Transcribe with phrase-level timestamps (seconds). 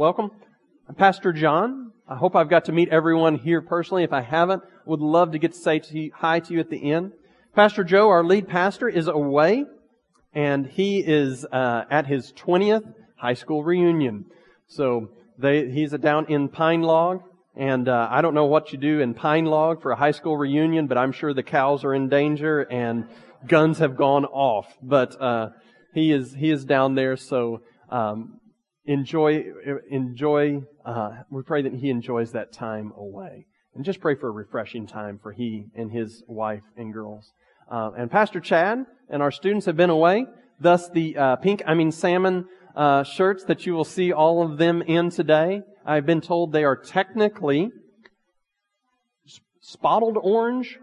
[0.00, 0.30] welcome.
[0.88, 1.92] I'm Pastor John.
[2.08, 4.02] I hope I've got to meet everyone here personally.
[4.02, 6.70] If I haven't, would love to get to say to you, hi to you at
[6.70, 7.12] the end.
[7.54, 9.66] Pastor Joe, our lead pastor, is away,
[10.32, 14.24] and he is uh, at his 20th high school reunion.
[14.68, 17.20] So they, he's down in Pine Log,
[17.54, 20.38] and uh, I don't know what you do in Pine Log for a high school
[20.38, 23.06] reunion, but I'm sure the cows are in danger and
[23.46, 24.66] guns have gone off.
[24.82, 25.50] But uh,
[25.92, 27.60] he is he is down there, so
[27.90, 28.39] um,
[28.84, 29.44] enjoy
[29.90, 30.62] enjoy.
[30.84, 34.86] Uh, we pray that he enjoys that time away, and just pray for a refreshing
[34.86, 37.32] time for he and his wife and girls.
[37.70, 40.26] Uh, and Pastor Chad and our students have been away.
[40.58, 44.58] Thus, the uh, pink, I mean salmon uh, shirts that you will see all of
[44.58, 45.62] them in today.
[45.86, 47.70] I've been told they are technically
[49.60, 50.78] spotted orange.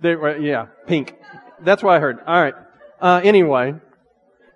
[0.00, 1.14] They, were, yeah, pink.
[1.60, 2.18] That's what I heard.
[2.26, 2.54] All right.
[3.00, 3.74] Uh, anyway,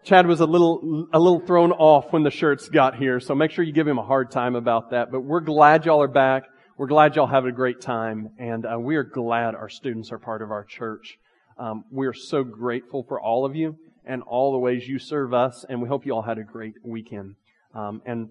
[0.03, 3.51] Chad was a little a little thrown off when the shirts got here, so make
[3.51, 5.13] sure you give him a hard time about that.
[5.13, 6.45] But we're glad y'all are back.
[6.79, 10.19] We're glad y'all have a great time, and uh, we are glad our students are
[10.19, 11.19] part of our church.
[11.59, 15.35] Um, we are so grateful for all of you and all the ways you serve
[15.35, 17.35] us, and we hope you all had a great weekend.
[17.75, 18.31] Um, and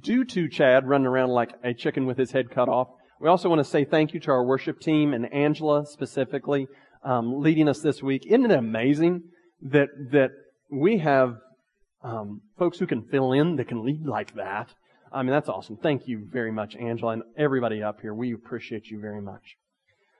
[0.00, 2.86] due to Chad running around like a chicken with his head cut off,
[3.20, 6.68] we also want to say thank you to our worship team and Angela specifically
[7.02, 8.24] um, leading us this week.
[8.26, 9.24] Isn't it amazing
[9.62, 10.30] that that
[10.70, 11.36] we have
[12.02, 14.68] um, folks who can fill in that can lead like that?
[15.12, 15.76] I mean, that's awesome.
[15.76, 18.14] Thank you very much, Angela, and everybody up here.
[18.14, 19.56] We appreciate you very much.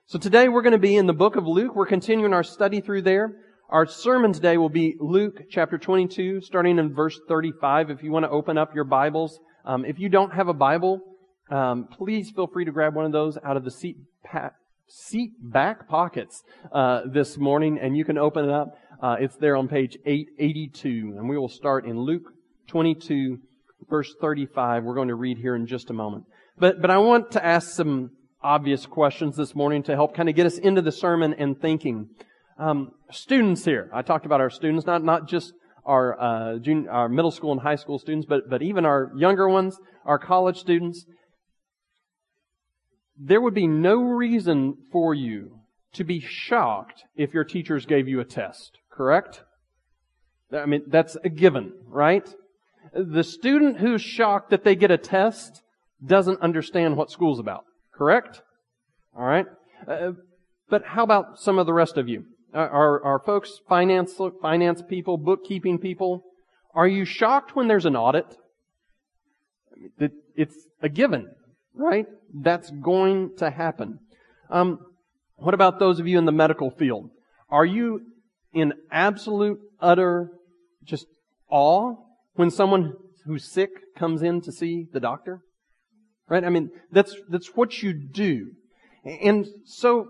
[0.07, 1.77] So today we're going to be in the book of Luke.
[1.77, 3.37] We're continuing our study through there.
[3.69, 7.91] Our sermon today will be Luke chapter 22, starting in verse 35.
[7.91, 11.01] If you want to open up your Bibles, um, if you don't have a Bible,
[11.51, 14.51] um, please feel free to grab one of those out of the seat pa-
[14.89, 18.77] seat back pockets uh, this morning, and you can open it up.
[19.03, 22.33] Uh, it's there on page 882, and we will start in Luke
[22.69, 23.39] 22,
[23.89, 24.85] verse 35.
[24.85, 26.25] We're going to read here in just a moment.
[26.59, 28.11] But but I want to ask some
[28.43, 32.11] obvious questions this morning to help kind of get us into the sermon and thinking.
[32.59, 35.55] Um, students here, I talked about our students, not not just
[35.87, 39.49] our uh, junior, our middle school and high school students, but but even our younger
[39.49, 41.07] ones, our college students
[43.21, 45.61] there would be no reason for you
[45.93, 49.45] to be shocked if your teachers gave you a test, correct?
[50.53, 52.29] I mean, that's a given, right?
[52.93, 55.63] The student who's shocked that they get a test
[56.05, 58.43] doesn't understand what school's about, correct?
[59.19, 59.47] Alright?
[59.89, 60.13] Uh,
[60.69, 62.27] but how about some of the rest of you?
[62.53, 66.23] Are, are folks finance, finance people, bookkeeping people?
[66.75, 68.37] Are you shocked when there's an audit?
[70.37, 71.31] It's a given,
[71.75, 72.05] right?
[72.35, 73.99] That's going to happen.
[74.51, 74.79] Um,
[75.37, 77.09] what about those of you in the medical field?
[77.49, 78.03] Are you
[78.53, 80.31] in absolute, utter,
[80.85, 81.07] just
[81.49, 81.95] awe
[82.35, 82.95] when someone
[83.27, 85.41] who's sick comes in to see the doctor?
[86.29, 86.45] Right?
[86.45, 88.53] I mean, that's, that's what you do.
[89.05, 90.09] And so,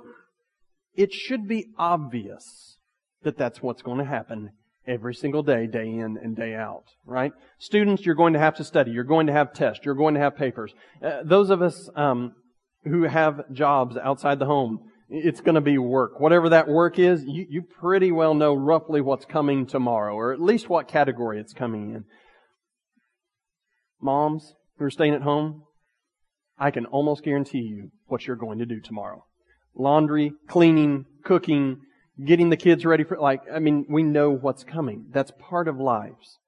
[0.95, 2.77] it should be obvious
[3.23, 4.51] that that's what's going to happen
[4.87, 7.33] every single day, day in and day out, right?
[7.59, 8.91] Students, you're going to have to study.
[8.91, 9.85] You're going to have tests.
[9.85, 10.75] You're going to have papers.
[11.03, 12.33] Uh, those of us um,
[12.85, 16.21] who have jobs outside the home, it's going to be work.
[16.21, 20.41] Whatever that work is, you, you pretty well know roughly what's coming tomorrow, or at
[20.41, 22.05] least what category it's coming in.
[24.01, 25.65] Moms who are staying at home,
[26.59, 29.25] I can almost guarantee you what you're going to do tomorrow.
[29.75, 31.79] Laundry, cleaning, cooking,
[32.25, 35.07] getting the kids ready for, like, I mean, we know what's coming.
[35.13, 36.39] That's part of lives.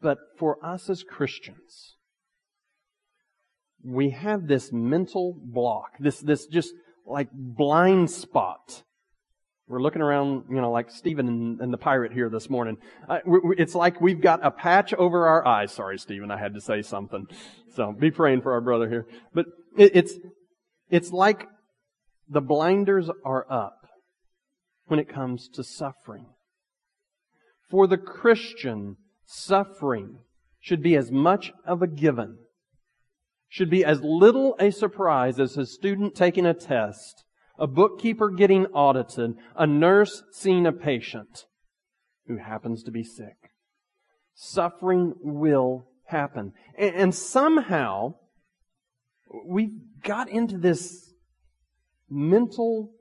[0.00, 1.96] But for us as Christians,
[3.88, 6.74] we have this mental block, this, this just
[7.06, 8.82] like blind spot.
[9.66, 12.78] We're looking around, you know, like Stephen and, and the pirate here this morning.
[13.08, 13.18] Uh,
[13.56, 15.72] it's like we've got a patch over our eyes.
[15.72, 17.26] Sorry, Stephen, I had to say something.
[17.74, 19.06] So be praying for our brother here.
[19.34, 20.14] But it, it's,
[20.90, 21.46] it's like
[22.28, 23.76] the blinders are up
[24.86, 26.26] when it comes to suffering.
[27.70, 30.20] For the Christian, suffering
[30.60, 32.38] should be as much of a given,
[33.48, 37.24] should be as little a surprise as a student taking a test,
[37.58, 41.46] a bookkeeper getting audited, a nurse seeing a patient
[42.26, 43.36] who happens to be sick.
[44.34, 46.52] Suffering will happen.
[46.78, 48.14] And, somehow,
[49.44, 51.12] we've got into this
[52.08, 52.92] mental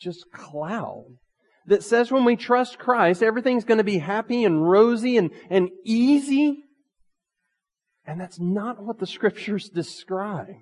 [0.00, 1.04] just cloud
[1.66, 5.70] that says when we trust Christ, everything's going to be happy and rosy and, and
[5.84, 6.63] easy.
[8.06, 10.54] And that's not what the scriptures describe.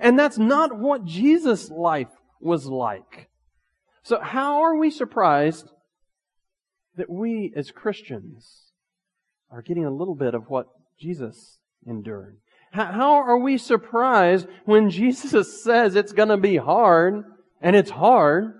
[0.00, 2.08] And that's not what Jesus' life
[2.40, 3.28] was like.
[4.02, 5.68] So how are we surprised
[6.96, 8.72] that we as Christians
[9.50, 10.66] are getting a little bit of what
[10.98, 12.38] Jesus endured.
[12.72, 17.22] How are we surprised when Jesus says it's going to be hard
[17.60, 18.54] and it's hard?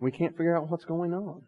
[0.00, 1.42] We can't figure out what's going on.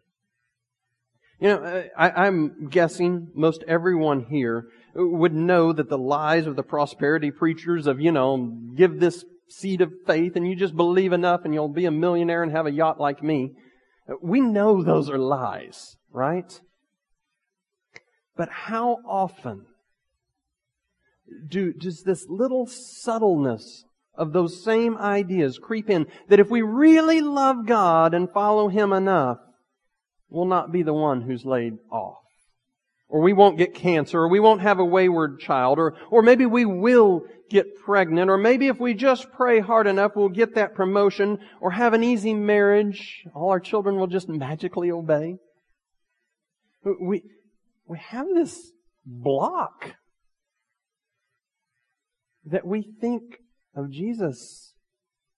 [1.41, 6.63] You know, I, am guessing most everyone here would know that the lies of the
[6.63, 11.41] prosperity preachers of, you know, give this seed of faith and you just believe enough
[11.43, 13.51] and you'll be a millionaire and have a yacht like me.
[14.21, 16.59] We know those are lies, right?
[18.37, 19.65] But how often
[21.47, 23.85] do, does this little subtleness
[24.17, 28.93] of those same ideas creep in that if we really love God and follow Him
[28.93, 29.37] enough,
[30.29, 32.24] we'll not be the one who's laid off.
[33.07, 36.45] Or we won't get cancer, or we won't have a wayward child, or, or maybe
[36.45, 40.73] we will get pregnant, or maybe if we just pray hard enough, we'll get that
[40.73, 45.37] promotion, or have an easy marriage, all our children will just magically obey.
[46.83, 47.21] We,
[47.87, 48.71] we have this
[49.05, 49.93] block
[52.45, 53.37] that we think
[53.75, 54.73] of Jesus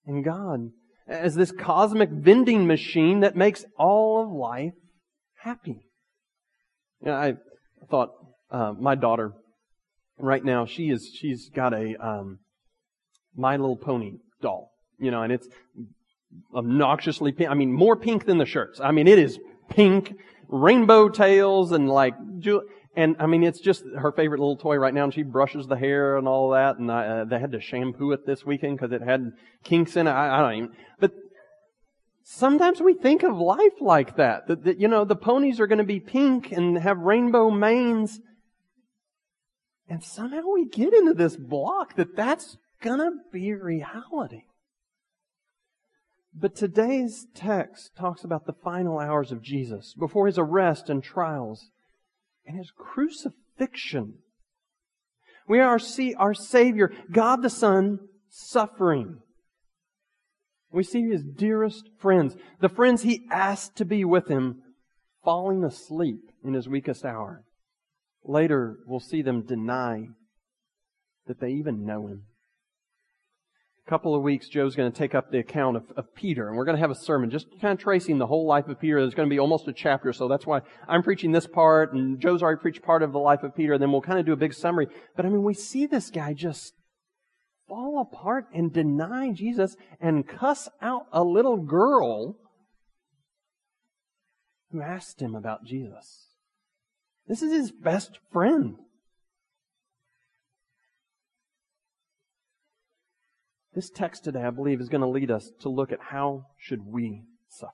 [0.06, 0.70] and God
[1.06, 4.74] as this cosmic vending machine that makes all of life
[5.42, 5.86] happy.
[7.00, 7.34] You know, I
[7.90, 8.10] thought
[8.50, 9.32] uh, my daughter
[10.18, 12.38] right now she is she's got a um,
[13.36, 15.48] My Little Pony doll, you know, and it's
[16.54, 17.50] obnoxiously pink.
[17.50, 18.80] I mean, more pink than the shirts.
[18.80, 19.38] I mean, it is
[19.70, 20.14] pink,
[20.48, 22.14] rainbow tails, and like
[22.96, 25.76] and I mean, it's just her favorite little toy right now, and she brushes the
[25.76, 26.78] hair and all that.
[26.78, 29.32] And I, uh, they had to shampoo it this weekend because it had
[29.62, 30.10] kinks in it.
[30.10, 30.70] I, I, don't even.
[30.98, 31.12] But
[32.28, 34.46] sometimes we think of life like that.
[34.48, 38.20] That, that you know, the ponies are going to be pink and have rainbow manes,
[39.88, 44.42] and somehow we get into this block that that's going to be reality.
[46.34, 51.70] But today's text talks about the final hours of Jesus before his arrest and trials
[52.46, 54.14] and his crucifixion.
[55.48, 57.98] We are see our Savior, God the Son,
[58.28, 59.20] suffering.
[60.70, 64.62] We see his dearest friends, the friends he asked to be with him,
[65.24, 67.44] falling asleep in his weakest hour.
[68.24, 70.08] Later, we'll see them deny
[71.26, 72.24] that they even know him
[73.86, 76.56] A couple of weeks, Joe's going to take up the account of, of Peter, and
[76.56, 79.00] we're going to have a sermon just kind of tracing the whole life of Peter.
[79.00, 82.20] There's going to be almost a chapter, so that's why I'm preaching this part, and
[82.20, 84.32] Joe's already preached part of the life of Peter, and then we'll kind of do
[84.32, 84.88] a big summary.
[85.16, 86.74] But I mean, we see this guy just
[87.68, 92.36] fall apart and deny Jesus and cuss out a little girl
[94.72, 96.26] who asked him about Jesus.
[97.26, 98.76] This is his best friend.
[103.74, 106.80] This text today, I believe, is going to lead us to look at how should
[106.84, 107.72] we suffer?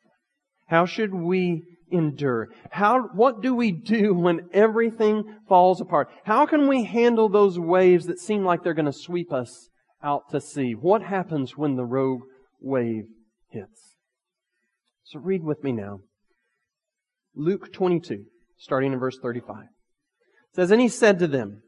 [0.66, 2.48] How should we endure?
[2.70, 6.08] How, what do we do when everything falls apart?
[6.24, 9.68] How can we handle those waves that seem like they're going to sweep us
[10.04, 10.72] out to sea?
[10.72, 12.22] What happens when the rogue
[12.60, 13.04] wave
[13.48, 13.96] hits?
[15.04, 16.00] So read with me now.
[17.34, 18.24] Luke 22,
[18.58, 19.64] starting in verse 35.
[19.64, 19.68] It
[20.54, 21.62] says, And he said to them,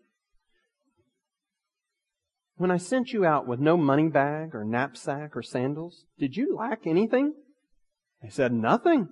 [2.56, 6.56] when I sent you out with no money bag or knapsack or sandals, did you
[6.56, 7.35] lack anything?
[8.23, 9.09] They said, Nothing.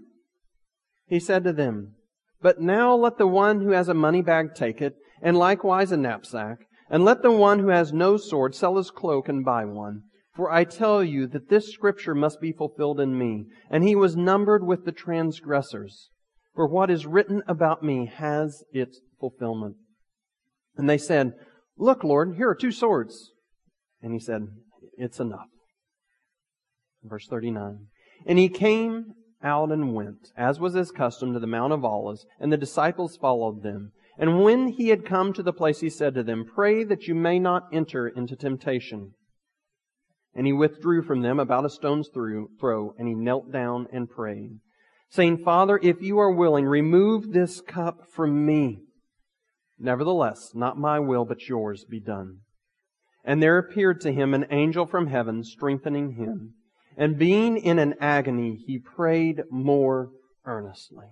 [1.06, 1.94] He said to them,
[2.40, 5.96] But now let the one who has a money bag take it, and likewise a
[5.98, 6.60] knapsack,
[6.90, 10.02] and let the one who has no sword sell his cloak and buy one.
[10.34, 13.46] For I tell you that this scripture must be fulfilled in me.
[13.70, 16.10] And he was numbered with the transgressors.
[16.54, 19.76] For what is written about me has its fulfillment.
[20.76, 21.32] And they said,
[21.76, 23.30] Look, Lord, here are two swords.
[24.02, 24.48] And he said,
[24.96, 25.48] It's enough.
[27.02, 27.86] Verse 39.
[28.26, 32.24] And he came out and went, as was his custom, to the Mount of Olives,
[32.40, 33.92] and the disciples followed them.
[34.16, 37.14] And when he had come to the place, he said to them, Pray that you
[37.14, 39.12] may not enter into temptation.
[40.34, 44.58] And he withdrew from them about a stone's throw, and he knelt down and prayed,
[45.10, 48.82] saying, Father, if you are willing, remove this cup from me.
[49.78, 52.38] Nevertheless, not my will, but yours be done.
[53.24, 56.54] And there appeared to him an angel from heaven, strengthening him.
[56.96, 60.10] And being in an agony, he prayed more
[60.44, 61.06] earnestly.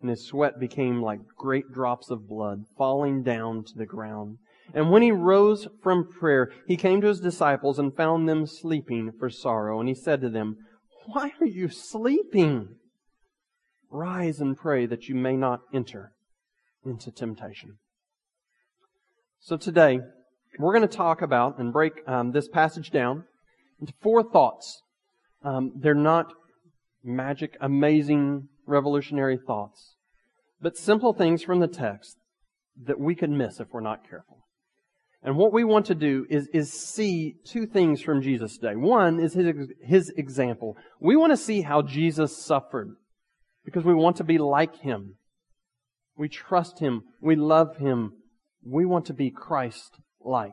[0.00, 4.38] And his sweat became like great drops of blood falling down to the ground.
[4.72, 9.12] And when he rose from prayer, he came to his disciples and found them sleeping
[9.18, 9.80] for sorrow.
[9.80, 10.56] And he said to them,
[11.06, 12.76] Why are you sleeping?
[13.90, 16.12] Rise and pray that you may not enter
[16.84, 17.78] into temptation.
[19.40, 20.00] So today,
[20.58, 23.24] we're going to talk about and break um, this passage down
[23.80, 24.82] into four thoughts.
[25.42, 26.32] Um, they're not
[27.02, 29.96] magic, amazing, revolutionary thoughts.
[30.60, 32.16] but simple things from the text
[32.82, 34.38] that we could miss if we're not careful.
[35.22, 38.74] And what we want to do is, is see two things from Jesus today.
[38.74, 39.46] One is his,
[39.82, 40.76] his example.
[41.00, 42.96] We want to see how Jesus suffered
[43.64, 45.16] because we want to be like him.
[46.16, 47.02] We trust him.
[47.22, 48.12] We love him.
[48.62, 50.52] We want to be Christ like.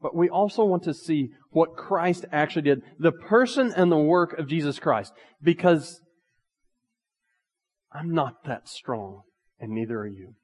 [0.00, 4.38] But we also want to see what Christ actually did, the person and the work
[4.38, 6.00] of Jesus Christ, because
[7.92, 9.22] I'm not that strong,
[9.58, 10.34] and neither are you.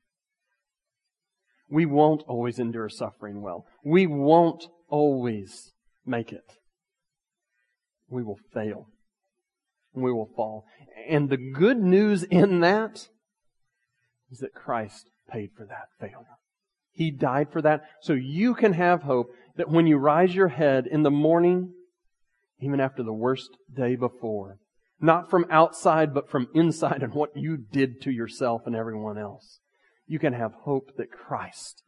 [1.70, 3.66] We won't always endure suffering well.
[3.84, 5.72] We won't always
[6.06, 6.58] make it.
[8.08, 8.88] We will fail.
[9.92, 10.64] We will fall.
[11.08, 13.08] And the good news in that
[14.30, 16.38] is that Christ paid for that failure.
[16.92, 20.86] He died for that so you can have hope that when you rise your head
[20.86, 21.72] in the morning,
[22.60, 24.58] even after the worst day before,
[25.04, 29.61] not from outside, but from inside and what you did to yourself and everyone else,
[30.06, 31.82] you can have hope that Christ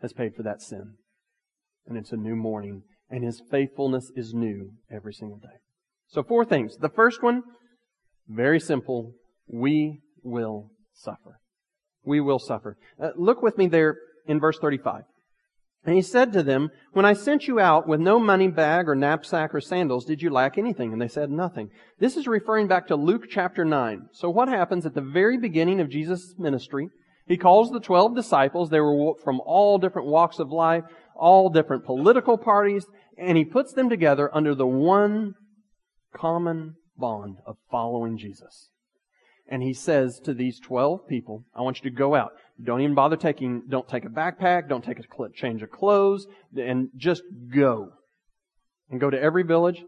[0.00, 0.94] has paid for that sin.
[1.86, 5.58] And it's a new morning, and His faithfulness is new every single day.
[6.08, 6.76] So, four things.
[6.76, 7.42] The first one,
[8.28, 9.12] very simple.
[9.46, 11.38] We will suffer.
[12.04, 12.76] We will suffer.
[13.02, 13.96] Uh, look with me there
[14.26, 15.02] in verse 35.
[15.84, 18.94] And he said to them, When I sent you out with no money bag or
[18.94, 20.92] knapsack or sandals, did you lack anything?
[20.92, 21.70] And they said, Nothing.
[21.98, 24.08] This is referring back to Luke chapter 9.
[24.12, 26.88] So what happens at the very beginning of Jesus' ministry?
[27.26, 28.70] He calls the twelve disciples.
[28.70, 30.84] They were from all different walks of life,
[31.16, 32.86] all different political parties,
[33.16, 35.34] and he puts them together under the one
[36.14, 38.68] common bond of following Jesus.
[39.48, 42.32] And he says to these 12 people, I want you to go out.
[42.62, 46.26] Don't even bother taking, don't take a backpack, don't take a change of clothes,
[46.56, 47.22] and just
[47.54, 47.90] go.
[48.90, 49.82] And go to every village,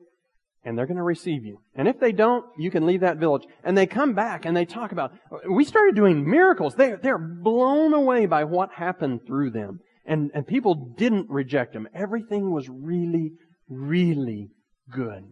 [0.65, 1.59] and they're going to receive you.
[1.75, 3.45] And if they don't, you can leave that village.
[3.63, 5.13] And they come back and they talk about,
[5.49, 6.75] we started doing miracles.
[6.75, 9.81] They're, they're blown away by what happened through them.
[10.07, 11.89] And, and people didn't reject them.
[11.95, 13.33] Everything was really,
[13.69, 14.49] really
[14.91, 15.25] good.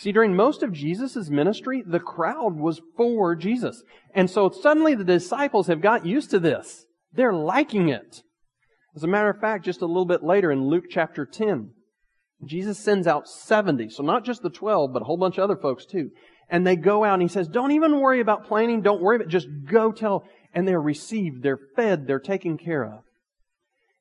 [0.00, 3.82] See, during most of Jesus' ministry, the crowd was for Jesus.
[4.14, 6.86] And so suddenly the disciples have got used to this.
[7.12, 8.22] They're liking it.
[8.96, 11.72] As a matter of fact, just a little bit later in Luke chapter 10,
[12.46, 13.90] Jesus sends out 70.
[13.90, 16.08] So not just the 12, but a whole bunch of other folks too.
[16.48, 18.80] And they go out and he says, don't even worry about planning.
[18.80, 19.30] Don't worry about it.
[19.30, 20.24] Just go tell.
[20.54, 21.42] And they're received.
[21.42, 22.06] They're fed.
[22.06, 23.02] They're taken care of.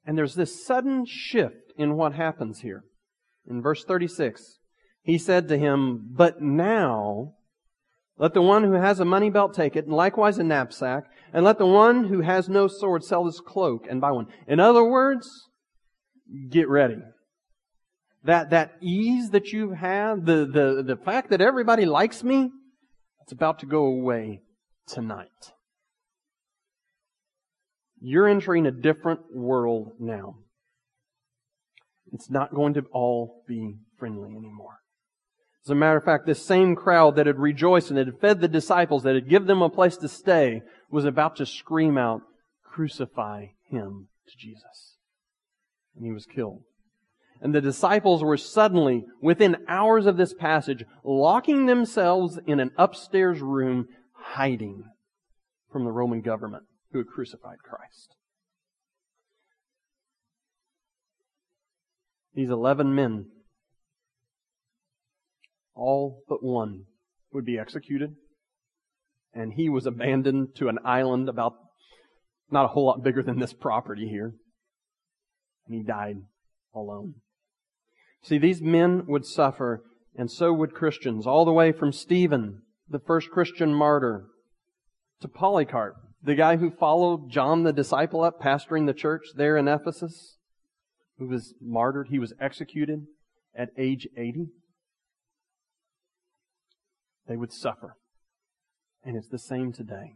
[0.06, 2.86] And there's this sudden shift in what happens here.
[3.46, 4.59] In verse 36,
[5.04, 7.34] he said to him, But now
[8.18, 11.46] let the one who has a money belt take it, and likewise a knapsack, and
[11.46, 14.28] let the one who has no sword sell his cloak and buy one.
[14.48, 15.48] In other words,
[16.50, 16.98] get ready.
[18.26, 22.52] That, that ease that you've had, the, the, the fact that everybody likes me,
[23.22, 24.42] it's about to go away
[24.86, 25.28] tonight.
[28.02, 30.36] You're entering a different world now.
[32.12, 34.80] It's not going to all be friendly anymore.
[35.66, 38.48] As a matter of fact, this same crowd that had rejoiced and had fed the
[38.48, 42.22] disciples, that had given them a place to stay, was about to scream out,
[42.64, 44.98] crucify him to Jesus.
[45.96, 46.64] And he was killed.
[47.42, 53.42] And the disciples were suddenly, within hours of this passage, locking themselves in an upstairs
[53.42, 54.86] room, hiding
[55.72, 58.16] from the Roman government who had crucified Christ.
[62.34, 63.28] These eleven men
[65.80, 66.84] all but one
[67.32, 68.16] would be executed.
[69.34, 71.54] And he was abandoned to an island about
[72.52, 74.34] not a whole lot bigger than this property here.
[75.68, 76.18] And he died
[76.74, 77.16] alone.
[78.24, 79.84] See, these men would suffer,
[80.16, 84.26] and so would Christians, all the way from Stephen, the first Christian martyr,
[85.22, 89.68] to Polycarp, the guy who followed John the disciple up, pastoring the church there in
[89.68, 90.38] Ephesus,
[91.18, 92.08] who was martyred.
[92.10, 93.06] He was executed
[93.56, 94.48] at age 80
[97.30, 97.96] they would suffer.
[99.06, 100.16] And it's the same today.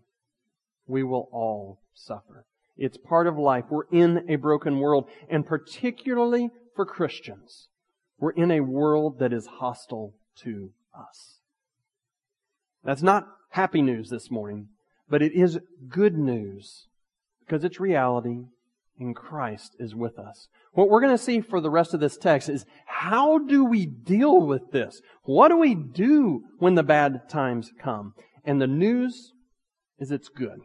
[0.86, 2.46] We will all suffer.
[2.75, 3.65] It's part of life.
[3.70, 7.70] We're in a broken world, and particularly for Christians,
[8.20, 11.39] we're in a world that is hostile to us.
[12.84, 14.70] That's not happy news this morning,
[15.08, 16.88] but it is good news
[17.46, 18.46] because it's reality
[19.00, 20.48] and Christ is with us.
[20.74, 23.86] What we're going to see for the rest of this text is how do we
[23.86, 25.02] deal with this?
[25.24, 28.14] What do we do when the bad times come?
[28.44, 29.34] And the news
[30.00, 30.60] is it's good.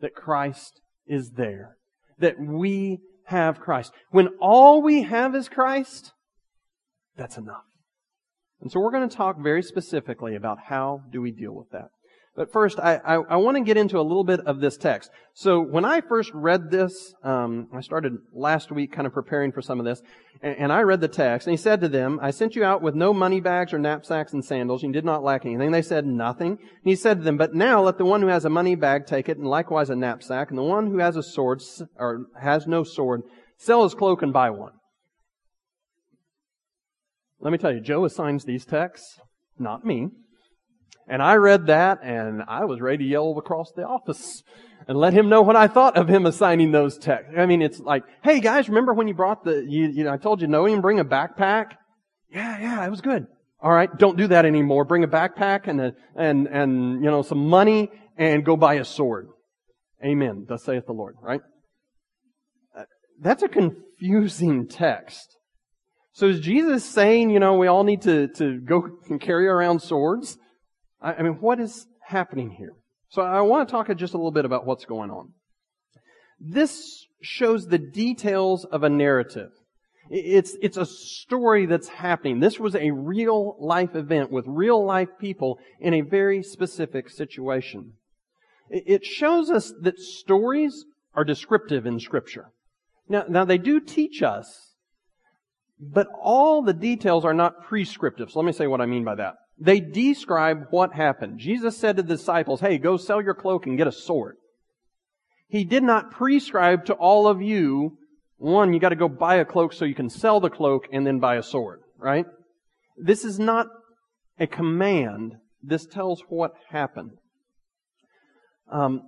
[0.00, 1.76] That Christ is there.
[2.18, 3.92] That we have Christ.
[4.10, 6.12] When all we have is Christ,
[7.16, 7.64] that's enough.
[8.60, 11.88] And so we're going to talk very specifically about how do we deal with that.
[12.36, 15.10] But first, I, I, I want to get into a little bit of this text.
[15.34, 19.62] So when I first read this, um, I started last week kind of preparing for
[19.62, 20.02] some of this,
[20.42, 22.82] and, and, I read the text, and he said to them, I sent you out
[22.82, 25.70] with no money bags or knapsacks and sandals, and you did not lack anything.
[25.70, 26.58] They said nothing.
[26.58, 29.06] And he said to them, but now let the one who has a money bag
[29.06, 31.62] take it, and likewise a knapsack, and the one who has a sword,
[31.96, 33.22] or has no sword,
[33.58, 34.72] sell his cloak and buy one.
[37.38, 39.20] Let me tell you, Joe assigns these texts,
[39.56, 40.08] not me.
[41.08, 44.42] And I read that and I was ready to yell across the office
[44.88, 47.34] and let him know what I thought of him assigning those texts.
[47.36, 50.16] I mean, it's like, hey guys, remember when you brought the, you, you know, I
[50.16, 51.72] told you no even bring a backpack?
[52.30, 53.26] Yeah, yeah, it was good.
[53.60, 54.84] All right, don't do that anymore.
[54.84, 58.84] Bring a backpack and a, and, and, you know, some money and go buy a
[58.84, 59.28] sword.
[60.04, 60.44] Amen.
[60.48, 61.40] Thus saith the Lord, right?
[62.76, 62.82] Uh,
[63.20, 65.36] that's a confusing text.
[66.12, 69.80] So is Jesus saying, you know, we all need to, to go and carry around
[69.80, 70.36] swords?
[71.04, 72.72] I, I mean, what is happening here?
[73.10, 75.34] So I want to talk just a little bit about what's going on.
[76.40, 79.50] This shows the details of a narrative.
[80.10, 82.40] It's, it's a story that's happening.
[82.40, 87.92] This was a real life event with real life people in a very specific situation.
[88.68, 90.84] It shows us that stories
[91.14, 92.50] are descriptive in scripture.
[93.08, 94.74] Now, now they do teach us,
[95.78, 98.30] but all the details are not prescriptive.
[98.30, 99.34] So let me say what I mean by that.
[99.58, 101.38] They describe what happened.
[101.38, 104.36] Jesus said to the disciples, hey, go sell your cloak and get a sword.
[105.48, 107.98] He did not prescribe to all of you,
[108.36, 111.20] one, you gotta go buy a cloak so you can sell the cloak and then
[111.20, 112.26] buy a sword, right?
[112.96, 113.68] This is not
[114.38, 115.36] a command.
[115.62, 117.12] This tells what happened.
[118.70, 119.02] Um,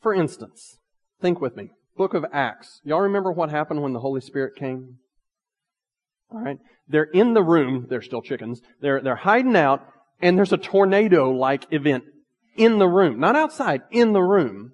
[0.00, 0.78] for instance,
[1.20, 1.70] think with me.
[1.96, 2.80] Book of Acts.
[2.84, 4.98] Y'all remember what happened when the Holy Spirit came?
[6.32, 6.58] Alright?
[6.88, 9.86] They're in the room, they're still chickens, they're, they're hiding out,
[10.20, 12.04] and there's a tornado-like event
[12.56, 13.18] in the room.
[13.20, 14.72] Not outside, in the room.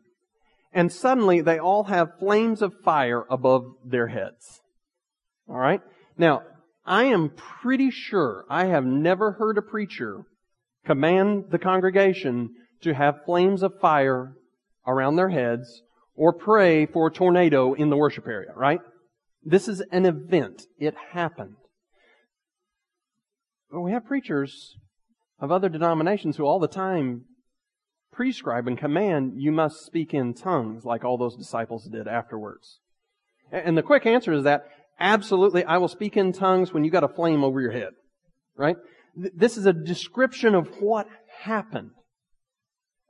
[0.72, 4.60] And suddenly they all have flames of fire above their heads.
[5.48, 5.80] Alright?
[6.16, 6.42] Now,
[6.84, 7.30] I am
[7.62, 10.24] pretty sure I have never heard a preacher
[10.86, 12.50] command the congregation
[12.82, 14.34] to have flames of fire
[14.86, 15.82] around their heads
[16.14, 18.80] or pray for a tornado in the worship area, right?
[19.42, 20.62] This is an event.
[20.78, 21.56] It happened.
[23.70, 24.76] But we have preachers
[25.38, 27.24] of other denominations who all the time
[28.12, 32.80] prescribe and command you must speak in tongues like all those disciples did afterwards.
[33.52, 34.64] And the quick answer is that
[34.98, 37.90] absolutely I will speak in tongues when you got a flame over your head.
[38.56, 38.76] Right?
[39.14, 41.06] This is a description of what
[41.42, 41.90] happened.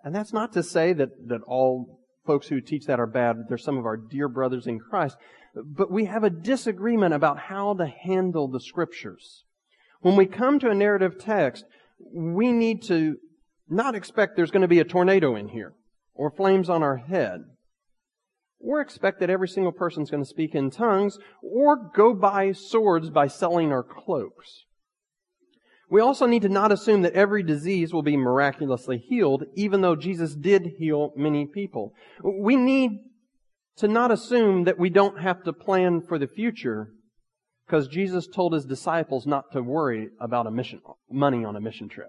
[0.04, 3.36] And that's not to say that, that all folks who teach that are bad.
[3.48, 5.16] They're some of our dear brothers in Christ.
[5.64, 9.44] But we have a disagreement about how to handle the scriptures.
[10.00, 11.64] When we come to a narrative text,
[12.12, 13.16] we need to
[13.68, 15.74] not expect there's going to be a tornado in here
[16.14, 17.40] or flames on our head.
[18.60, 23.08] Or expect that every single person's going to speak in tongues or go buy swords
[23.08, 24.64] by selling our cloaks.
[25.90, 29.96] We also need to not assume that every disease will be miraculously healed, even though
[29.96, 31.94] Jesus did heal many people.
[32.22, 32.98] We need
[33.78, 36.90] to not assume that we don't have to plan for the future
[37.66, 41.88] because Jesus told his disciples not to worry about a mission, money on a mission
[41.88, 42.08] trip.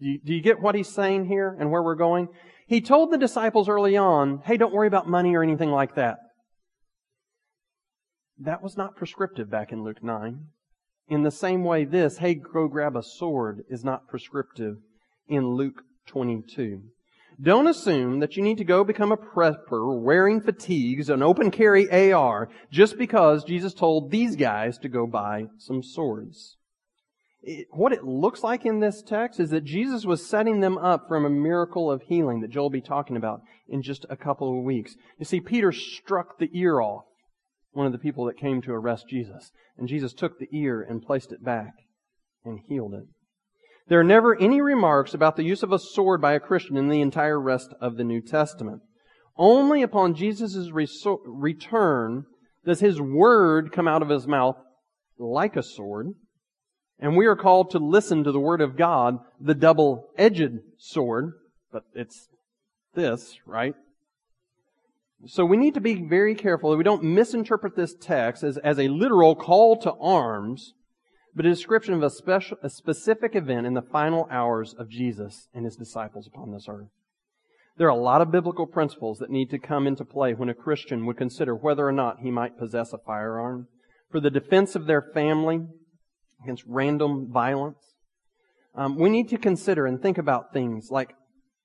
[0.00, 2.28] Do you, do you get what he's saying here and where we're going?
[2.66, 6.18] He told the disciples early on, hey, don't worry about money or anything like that.
[8.38, 10.40] That was not prescriptive back in Luke 9.
[11.08, 14.76] In the same way, this, hey, go grab a sword, is not prescriptive
[15.28, 16.82] in Luke 22.
[17.42, 22.12] Don't assume that you need to go become a prepper wearing fatigues and open carry
[22.12, 26.56] AR just because Jesus told these guys to go buy some swords.
[27.42, 31.08] It, what it looks like in this text is that Jesus was setting them up
[31.08, 34.58] from a miracle of healing that Joe'll will be talking about in just a couple
[34.58, 34.96] of weeks.
[35.18, 37.04] You see, Peter struck the ear off
[37.72, 39.50] one of the people that came to arrest Jesus.
[39.78, 41.72] And Jesus took the ear and placed it back
[42.44, 43.04] and healed it.
[43.90, 46.88] There are never any remarks about the use of a sword by a Christian in
[46.88, 48.82] the entire rest of the New Testament.
[49.36, 52.24] Only upon Jesus' return
[52.64, 54.54] does his word come out of his mouth
[55.18, 56.10] like a sword.
[57.00, 61.32] And we are called to listen to the word of God, the double-edged sword,
[61.72, 62.28] but it's
[62.94, 63.74] this, right?
[65.26, 68.78] So we need to be very careful that we don't misinterpret this text as, as
[68.78, 70.74] a literal call to arms,
[71.34, 75.48] but a description of a, special, a specific event in the final hours of Jesus
[75.54, 76.88] and his disciples upon this earth.
[77.76, 80.54] There are a lot of biblical principles that need to come into play when a
[80.54, 83.68] Christian would consider whether or not he might possess a firearm
[84.10, 85.60] for the defense of their family
[86.42, 87.94] against random violence.
[88.74, 91.14] Um, we need to consider and think about things like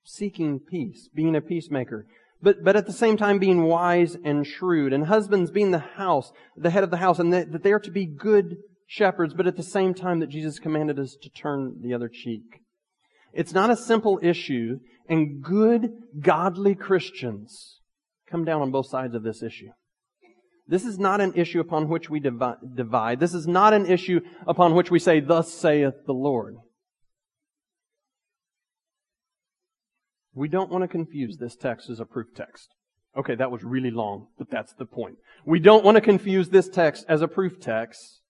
[0.04, 2.06] seeking peace, being a peacemaker.
[2.41, 4.93] But, but at the same time being wise and shrewd.
[4.93, 7.80] And husbands being the house, the head of the house, and that, that they are
[7.80, 11.82] to be good shepherds, but at the same time that Jesus commanded us to turn
[11.82, 12.62] the other cheek.
[13.34, 17.80] It's not a simple issue, and good, godly Christians
[18.30, 19.69] come down on both sides of this issue.
[20.67, 23.19] This is not an issue upon which we divide.
[23.19, 26.56] This is not an issue upon which we say, Thus saith the Lord.
[30.34, 32.69] We don't want to confuse this text as a proof text.
[33.17, 35.15] Okay, that was really long, but that's the point.
[35.45, 38.21] We don't want to confuse this text as a proof text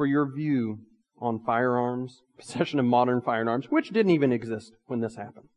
[0.00, 0.78] for your view
[1.20, 5.50] on firearms, possession of modern firearms, which didn't even exist when this happened.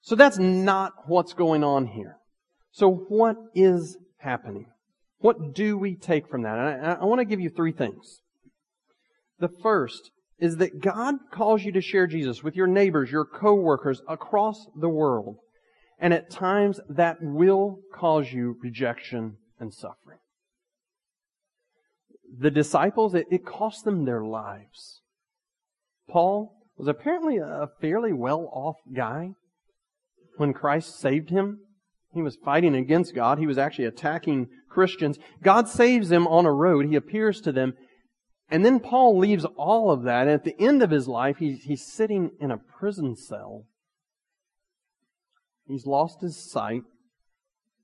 [0.00, 2.16] So that's not what's going on here.
[2.70, 4.64] So what is happening?
[5.18, 6.56] What do we take from that?
[6.56, 8.22] And I, I want to give you three things.
[9.40, 14.00] The first is that God calls you to share Jesus with your neighbors, your coworkers
[14.08, 15.36] across the world.
[15.98, 20.20] And at times that will cause you rejection and suffering.
[22.38, 25.02] The disciples, it, it cost them their lives.
[26.08, 29.30] Paul was apparently a fairly well off guy
[30.36, 31.60] when Christ saved him.
[32.12, 33.38] He was fighting against God.
[33.38, 35.18] He was actually attacking Christians.
[35.42, 36.86] God saves him on a road.
[36.86, 37.74] He appears to them
[38.48, 40.22] and then Paul leaves all of that.
[40.22, 43.64] And at the end of his life, he's, he's sitting in a prison cell.
[45.66, 46.82] He's lost his sight.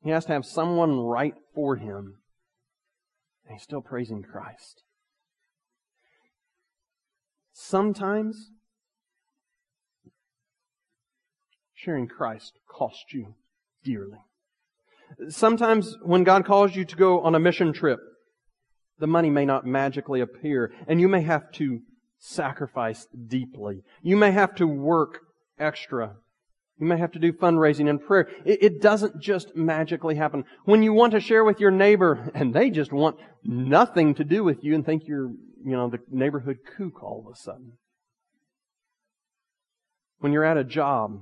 [0.05, 2.19] He has to have someone write for him.
[3.47, 4.83] And he's still praising Christ.
[7.53, 8.51] Sometimes
[11.75, 13.35] sharing Christ costs you
[13.85, 14.19] dearly.
[15.29, 17.99] Sometimes when God calls you to go on a mission trip,
[18.99, 21.81] the money may not magically appear, and you may have to
[22.19, 23.83] sacrifice deeply.
[24.03, 25.19] You may have to work
[25.59, 26.17] extra.
[26.83, 28.29] You may have to do fundraising and prayer.
[28.45, 30.43] It, it, doesn't just magically happen.
[30.65, 34.43] When you want to share with your neighbor, and they just want nothing to do
[34.43, 37.75] with you and think you're, you know, the neighborhood kook all of a sudden.
[40.19, 41.21] When you're at a job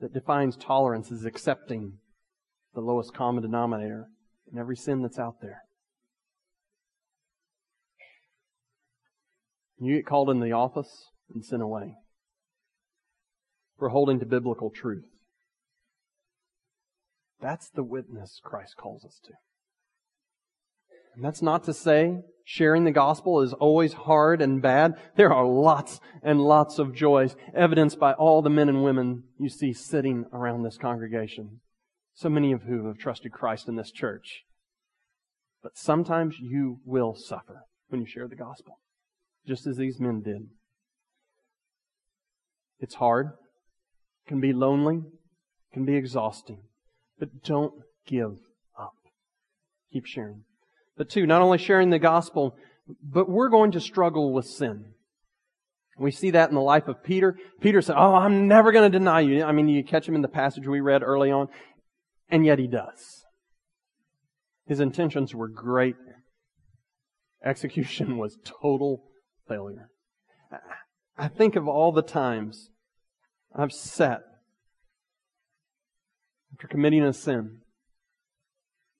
[0.00, 1.94] that defines tolerance as accepting
[2.74, 4.08] the lowest common denominator,
[4.50, 5.62] and every sin that's out there.
[9.80, 11.94] You get called in the office and sent away
[13.78, 15.04] for holding to biblical truth.
[17.40, 19.32] That's the witness Christ calls us to.
[21.14, 24.94] And that's not to say sharing the gospel is always hard and bad.
[25.16, 29.48] There are lots and lots of joys evidenced by all the men and women you
[29.48, 31.60] see sitting around this congregation
[32.14, 34.44] so many of who have trusted Christ in this church.
[35.62, 38.78] But sometimes you will suffer when you share the gospel,
[39.46, 40.48] just as these men did.
[42.78, 43.30] It's hard,
[44.26, 45.02] can be lonely,
[45.72, 46.60] can be exhausting,
[47.18, 47.74] but don't
[48.06, 48.38] give
[48.78, 48.94] up.
[49.92, 50.44] Keep sharing.
[50.96, 52.56] But two, not only sharing the gospel,
[53.02, 54.94] but we're going to struggle with sin.
[55.98, 57.36] We see that in the life of Peter.
[57.60, 59.44] Peter said, Oh, I'm never going to deny you.
[59.44, 61.48] I mean, you catch him in the passage we read early on.
[62.28, 63.24] And yet he does.
[64.66, 65.96] His intentions were great.
[67.44, 69.04] Execution was total
[69.46, 69.90] failure.
[71.16, 72.70] I think of all the times
[73.54, 74.22] I've sat
[76.52, 77.60] after committing a sin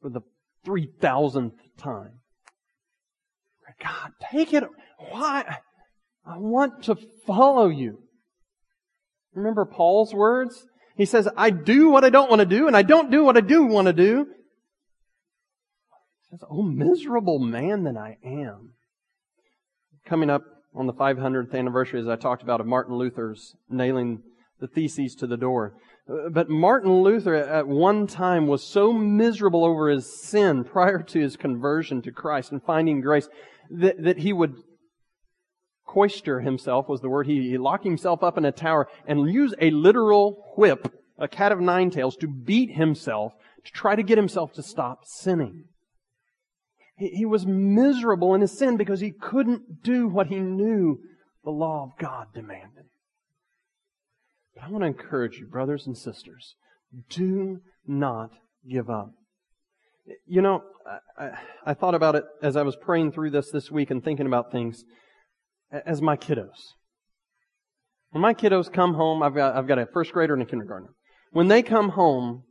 [0.00, 0.20] for the
[0.66, 2.20] 3,000th time.
[3.82, 4.64] God, take it.
[5.10, 5.58] Why?
[6.26, 7.98] I want to follow you.
[9.34, 10.66] Remember Paul's words?
[10.96, 13.36] He says, I do what I don't want to do, and I don't do what
[13.36, 14.26] I do want to do.
[16.20, 18.74] He says, Oh, miserable man that I am.
[20.06, 20.42] Coming up
[20.74, 24.22] on the 500th anniversary, as I talked about, of Martin Luther's nailing
[24.64, 25.74] the theses to the door.
[26.08, 31.20] Uh, but Martin Luther at one time was so miserable over his sin prior to
[31.20, 33.28] his conversion to Christ and finding grace
[33.70, 34.54] that, that he would
[35.86, 37.26] cloister himself was the word.
[37.26, 41.52] He, he locked himself up in a tower and used a literal whip, a cat
[41.52, 45.64] of nine tails, to beat himself to try to get himself to stop sinning.
[46.96, 51.00] He, he was miserable in his sin because he couldn't do what he knew
[51.44, 52.86] the law of God demanded.
[54.54, 56.54] But I want to encourage you, brothers and sisters,
[57.10, 58.30] do not
[58.68, 59.10] give up.
[60.26, 60.62] You know,
[61.18, 64.04] I, I, I thought about it as I was praying through this this week and
[64.04, 64.84] thinking about things
[65.86, 66.74] as my kiddos.
[68.10, 70.90] When my kiddos come home, I've got, I've got a first grader and a kindergartner.
[71.32, 72.44] When they come home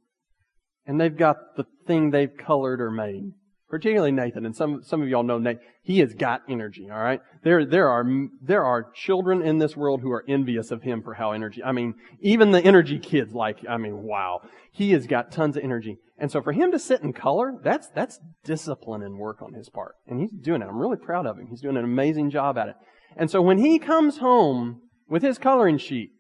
[0.86, 3.32] and they've got the thing they've colored or made
[3.74, 7.22] particularly Nathan, and some, some of y'all know Nate, he has got energy, alright?
[7.42, 8.06] There, there are,
[8.40, 11.72] there are children in this world who are envious of him for how energy, I
[11.72, 14.42] mean, even the energy kids like, I mean, wow.
[14.72, 15.98] He has got tons of energy.
[16.20, 19.70] And so for him to sit and color, that's, that's discipline and work on his
[19.70, 19.96] part.
[20.06, 20.68] And he's doing it.
[20.68, 21.48] I'm really proud of him.
[21.48, 22.76] He's doing an amazing job at it.
[23.18, 26.12] And so when he comes home with his coloring sheet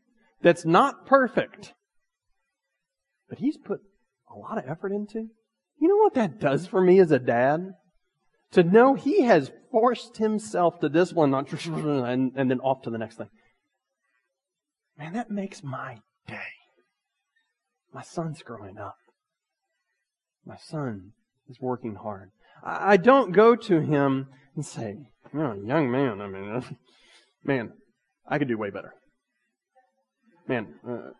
[0.41, 1.75] that's not perfect,
[3.29, 3.81] but he's put
[4.27, 5.29] a lot of effort into,
[5.79, 7.73] you know what that does for me as a dad?
[8.51, 13.17] To know he has forced himself to discipline and, and then off to the next
[13.17, 13.29] thing.
[14.97, 16.53] Man, that makes my day.
[17.93, 18.95] My son's growing up.
[20.45, 21.13] My son
[21.49, 22.31] is working hard.
[22.63, 24.97] I, I don't go to him and say,
[25.33, 26.63] you know, young man, I mean,
[27.43, 27.73] man,
[28.27, 28.93] I could do way better.
[30.47, 31.11] Man, uh,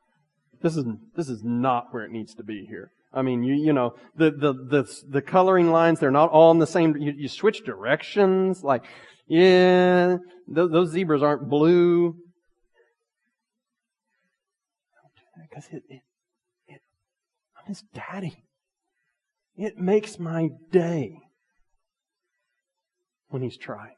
[0.61, 0.85] this is
[1.15, 2.91] this is not where it needs to be here.
[3.13, 6.59] I mean, you, you know, the, the, the, the coloring lines, they're not all in
[6.59, 8.83] the same, you, you switch directions, like,
[9.27, 10.17] yeah,
[10.53, 12.15] th- those zebras aren't blue.
[15.49, 16.01] Because it, it,
[16.67, 16.81] it,
[17.57, 18.43] I'm his daddy.
[19.55, 21.19] It makes my day
[23.29, 23.95] when he's trying.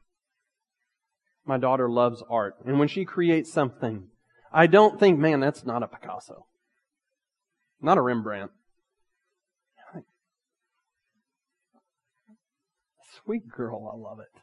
[1.45, 4.08] My daughter loves art, and when she creates something,
[4.51, 6.47] I don't think, man, that's not a Picasso.
[7.82, 8.51] Not a Rembrandt.
[13.26, 14.40] Sweet girl, I love it.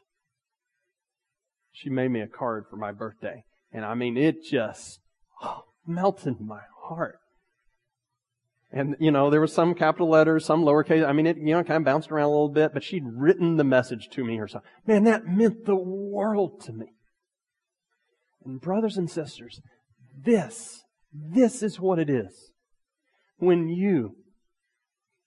[1.71, 3.45] She made me a card for my birthday.
[3.71, 4.99] And I mean, it just
[5.41, 7.17] oh, melted my heart.
[8.71, 11.07] And, you know, there was some capital letters, some lowercase.
[11.07, 13.57] I mean, it, you know, kind of bounced around a little bit, but she'd written
[13.57, 14.63] the message to me herself.
[14.85, 16.87] Man, that meant the world to me.
[18.43, 19.61] And brothers and sisters,
[20.17, 22.51] this, this is what it is.
[23.37, 24.15] When you,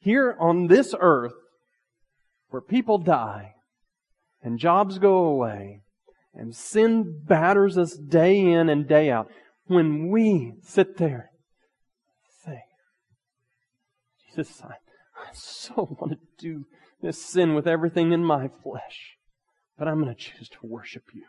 [0.00, 1.34] here on this earth,
[2.50, 3.54] where people die
[4.42, 5.82] and jobs go away
[6.34, 9.28] and sin batters us day in and day out,
[9.66, 11.30] when we sit there
[12.44, 12.62] say,
[14.28, 16.66] Jesus, I, I so want to do
[17.02, 19.16] this sin with everything in my flesh,
[19.78, 21.24] but I'm going to choose to worship you.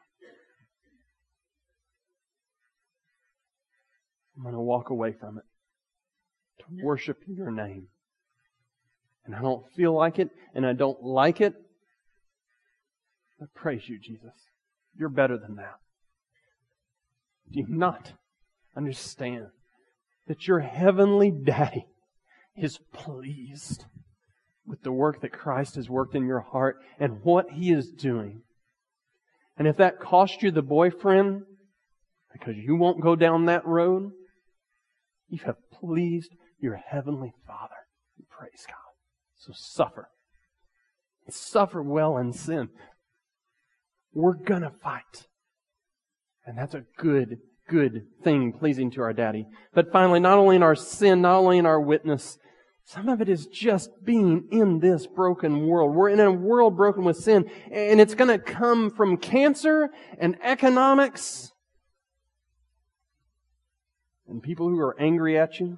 [4.36, 5.46] I'm going to walk away from it
[6.60, 7.88] to worship your name
[9.28, 11.54] and I don't feel like it, and I don't like it,
[13.42, 14.34] I praise you, Jesus.
[14.98, 15.76] You're better than that.
[17.52, 18.14] Do you not
[18.76, 19.48] understand
[20.28, 21.86] that your heavenly daddy
[22.56, 23.86] is pleased
[24.66, 28.42] with the work that Christ has worked in your heart and what he is doing?
[29.58, 31.44] And if that cost you the boyfriend
[32.34, 34.12] because you won't go down that road,
[35.30, 37.74] you have pleased your heavenly Father.
[38.30, 38.87] Praise God.
[39.38, 40.10] So suffer.
[41.30, 42.70] Suffer well in sin.
[44.14, 45.28] We're gonna fight.
[46.46, 49.46] And that's a good, good thing pleasing to our daddy.
[49.74, 52.38] But finally, not only in our sin, not only in our witness,
[52.86, 55.94] some of it is just being in this broken world.
[55.94, 61.52] We're in a world broken with sin, and it's gonna come from cancer and economics
[64.28, 65.78] and people who are angry at you.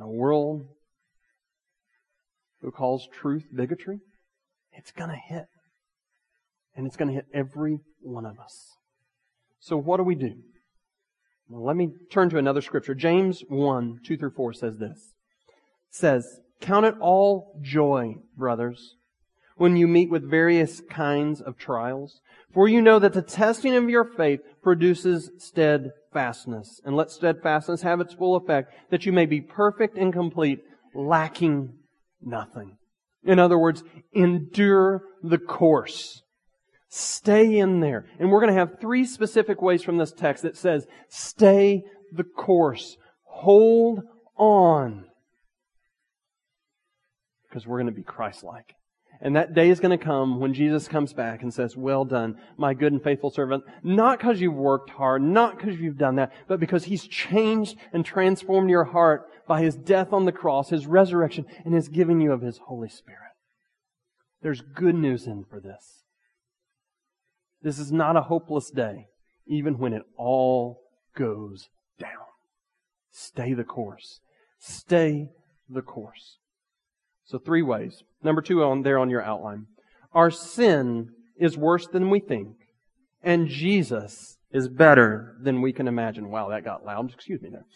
[0.00, 0.66] A world
[2.60, 4.00] who calls truth bigotry,
[4.72, 5.46] it's going to hit.
[6.74, 8.76] And it's going to hit every one of us.
[9.58, 10.34] So what do we do?
[11.48, 12.94] Well, let me turn to another scripture.
[12.94, 15.14] James 1, 2 through 4 says this.
[15.90, 18.94] Says, Count it all joy, brothers,
[19.56, 22.20] when you meet with various kinds of trials.
[22.54, 26.80] For you know that the testing of your faith produces steadfastness.
[26.84, 30.60] And let steadfastness have its full effect, that you may be perfect and complete,
[30.94, 31.72] lacking
[32.22, 32.76] nothing.
[33.24, 36.22] In other words, endure the course.
[36.88, 38.06] Stay in there.
[38.18, 42.24] And we're going to have three specific ways from this text that says, stay the
[42.24, 42.96] course.
[43.24, 44.00] Hold
[44.36, 45.04] on.
[47.48, 48.74] Because we're going to be Christ-like.
[49.22, 52.38] And that day is going to come when Jesus comes back and says, well done,
[52.56, 53.64] my good and faithful servant.
[53.82, 58.04] Not because you've worked hard, not because you've done that, but because He's changed and
[58.04, 62.30] transformed your heart by His death on the cross, His resurrection, and His giving you
[62.30, 63.32] of His Holy Spirit.
[64.42, 66.04] There's good news in for this.
[67.60, 69.06] This is not a hopeless day,
[69.48, 70.82] even when it all
[71.16, 72.28] goes down.
[73.10, 74.20] Stay the course.
[74.60, 75.30] Stay
[75.68, 76.38] the course.
[77.24, 78.04] So three ways.
[78.22, 79.66] Number two on there on your outline.
[80.12, 82.54] Our sin is worse than we think,
[83.20, 86.30] and Jesus is better than we can imagine.
[86.30, 87.12] Wow, that got loud.
[87.12, 87.66] Excuse me there.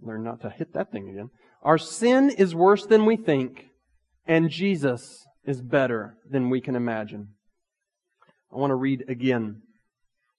[0.00, 1.30] Learn not to hit that thing again.
[1.62, 3.66] Our sin is worse than we think,
[4.26, 7.28] And Jesus is better than we can imagine.
[8.52, 9.62] I want to read again,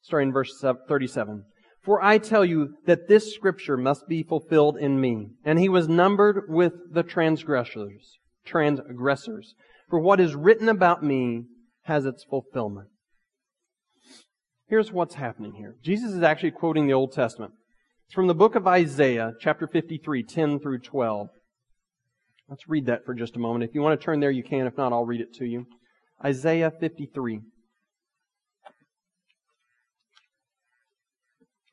[0.02, 1.44] starting in verse 37.
[1.84, 5.30] For I tell you that this scripture must be fulfilled in me.
[5.44, 9.56] And he was numbered with the transgressors, transgressors.
[9.90, 11.46] For what is written about me
[11.84, 12.90] has its fulfillment.
[14.68, 15.78] Here's what's happening here.
[15.82, 17.54] Jesus is actually quoting the Old Testament.
[18.10, 21.30] It's from the book of Isaiah, chapter 53, 10 through 12.
[22.50, 23.66] Let's read that for just a moment.
[23.66, 24.66] If you want to turn there, you can.
[24.66, 25.68] If not, I'll read it to you.
[26.26, 27.42] Isaiah 53.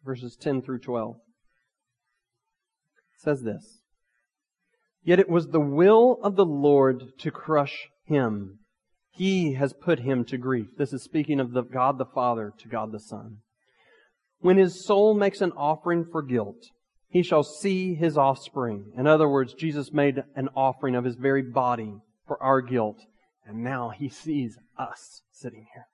[0.05, 1.17] Verses 10 through 12.
[3.15, 3.81] It says this.
[5.03, 8.59] Yet it was the will of the Lord to crush him.
[9.11, 10.67] He has put him to grief.
[10.77, 13.39] This is speaking of the God the Father to God the Son.
[14.47, 16.69] When his soul makes an offering for guilt,
[17.09, 18.93] he shall see his offspring.
[18.97, 21.97] In other words, Jesus made an offering of his very body
[22.29, 23.01] for our guilt,
[23.45, 25.89] and now he sees us sitting here.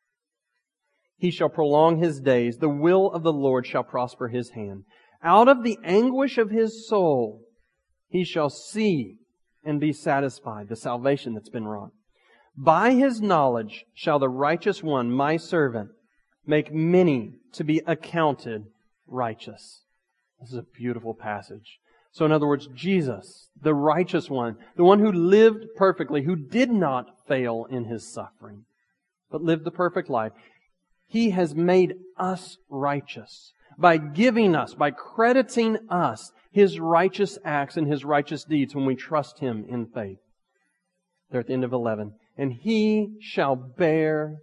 [1.16, 2.58] He shall prolong his days.
[2.58, 4.84] The will of the Lord shall prosper his hand.
[5.22, 7.40] Out of the anguish of his soul,
[8.10, 9.16] he shall see
[9.64, 11.92] and be satisfied, the salvation that's been wrought.
[12.54, 15.88] By his knowledge shall the righteous one, my servant,
[16.46, 18.66] make many to be accounted
[19.06, 19.82] righteous.
[20.40, 21.78] This is a beautiful passage.
[22.12, 26.70] So in other words, Jesus, the righteous one, the one who lived perfectly, who did
[26.70, 28.64] not fail in his suffering,
[29.30, 30.32] but lived the perfect life,
[31.06, 37.86] he has made us righteous by giving us, by crediting us his righteous acts and
[37.86, 40.18] his righteous deeds when we trust him in faith.
[41.30, 42.12] There at the end of 11.
[42.36, 44.38] And he shall bear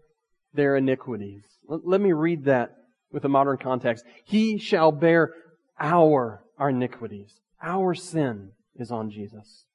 [0.54, 1.44] their iniquities.
[1.68, 2.72] Let me read that
[3.12, 4.04] with a modern context.
[4.26, 5.34] He shall bear
[5.80, 7.40] our, our iniquities.
[7.62, 9.66] Our sin is on Jesus.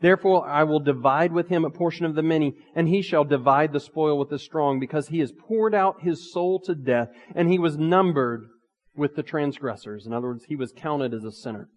[0.00, 3.72] Therefore I will divide with him a portion of the many, and he shall divide
[3.72, 7.50] the spoil with the strong, because he has poured out his soul to death, and
[7.50, 8.46] he was numbered
[8.94, 10.06] with the transgressors.
[10.06, 11.68] In other words, he was counted as a sinner.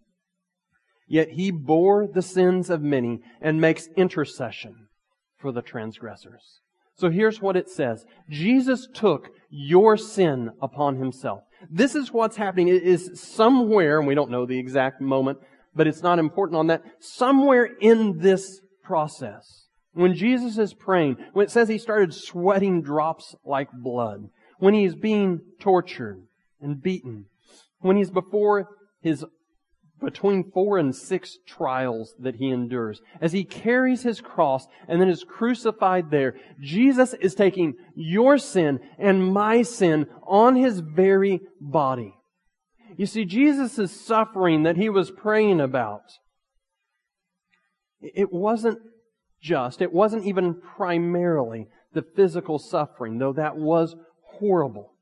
[1.08, 4.88] Yet he bore the sins of many and makes intercession
[5.38, 6.60] for the transgressors.
[7.00, 8.06] So here's what it says.
[8.30, 11.44] Jesus took your sin upon himself.
[11.72, 12.68] This is what's happening.
[12.68, 15.40] It is somewhere, and we don't know the exact moment,
[15.74, 21.46] but it's not important on that, somewhere in this process, when Jesus is praying, when
[21.46, 26.22] it says he started sweating drops like blood, when he is being tortured
[26.60, 27.26] and beaten,
[27.80, 28.68] when he's before
[29.02, 29.24] his
[30.02, 33.02] between four and six trials that he endures.
[33.22, 38.80] As he carries his cross and then is crucified there, Jesus is taking your sin
[38.98, 42.14] and my sin on his very body.
[42.98, 46.02] You see, Jesus' suffering that he was praying about,
[48.02, 48.80] it wasn't
[49.42, 53.96] just, it wasn't even primarily the physical suffering, though that was
[54.38, 54.94] horrible.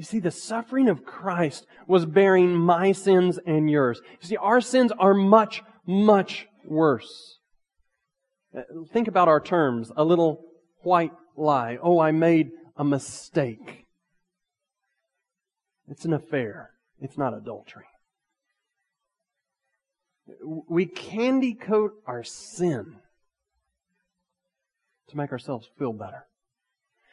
[0.00, 4.00] You see, the suffering of Christ was bearing my sins and yours.
[4.22, 7.36] You see, our sins are much, much worse.
[8.56, 8.62] Uh,
[8.94, 9.92] think about our terms.
[9.94, 10.46] A little
[10.84, 11.76] white lie.
[11.82, 13.84] Oh, I made a mistake.
[15.86, 16.70] It's an affair.
[17.02, 17.84] It's not adultery.
[20.66, 22.96] We candy coat our sin
[25.08, 26.24] to make ourselves feel better.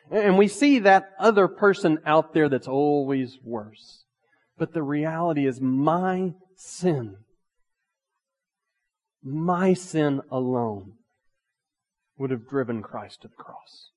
[0.10, 4.06] And we see that other person out there that's always worse.
[4.58, 7.18] But the reality is my sin,
[9.22, 10.94] my sin alone
[12.18, 13.92] would have driven Christ to the cross.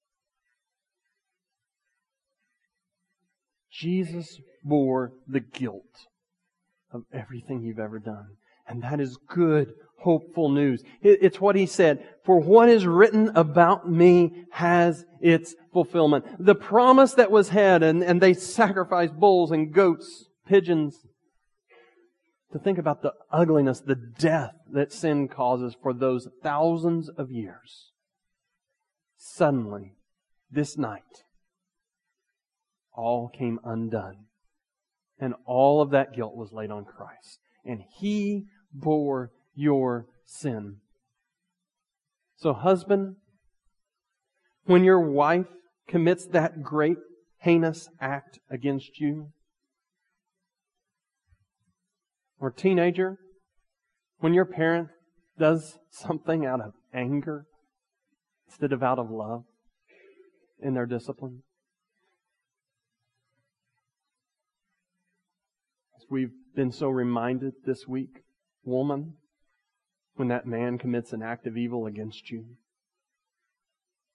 [3.71, 6.07] Jesus bore the guilt
[6.93, 8.37] of everything you've ever done.
[8.67, 10.83] And that is good, hopeful news.
[11.03, 12.07] It's what he said.
[12.25, 16.25] For what is written about me has its fulfillment.
[16.39, 20.97] The promise that was had, and, and they sacrificed bulls and goats, pigeons,
[22.53, 27.91] to think about the ugliness, the death that sin causes for those thousands of years.
[29.17, 29.93] Suddenly,
[30.51, 31.25] this night,
[32.93, 34.27] all came undone.
[35.19, 37.39] And all of that guilt was laid on Christ.
[37.65, 39.31] And He bore
[39.61, 40.77] your sin.
[42.37, 43.17] So, husband,
[44.65, 45.49] when your wife
[45.87, 46.97] commits that great
[47.41, 49.33] heinous act against you,
[52.39, 53.19] or teenager,
[54.21, 54.89] when your parent
[55.39, 57.45] does something out of anger
[58.49, 59.43] instead of out of love
[60.59, 61.43] in their discipline,
[65.99, 68.23] as we've been so reminded this week,
[68.65, 69.15] woman,
[70.21, 72.45] when that man commits an act of evil against you,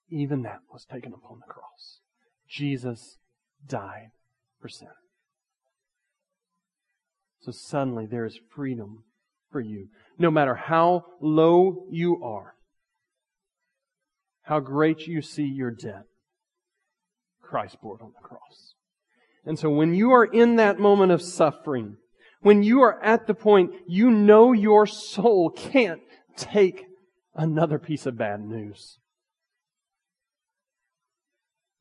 [0.08, 1.98] even that was taken upon the cross.
[2.48, 3.18] Jesus
[3.66, 4.12] died
[4.60, 4.86] for sin.
[7.40, 9.02] So suddenly there is freedom
[9.50, 9.88] for you.
[10.16, 12.54] No matter how low you are,
[14.42, 16.04] how great you see your debt,
[17.42, 18.74] Christ bore it on the cross.
[19.44, 21.96] And so when you are in that moment of suffering,
[22.46, 26.00] when you are at the point you know your soul can't
[26.36, 26.84] take
[27.34, 28.98] another piece of bad news,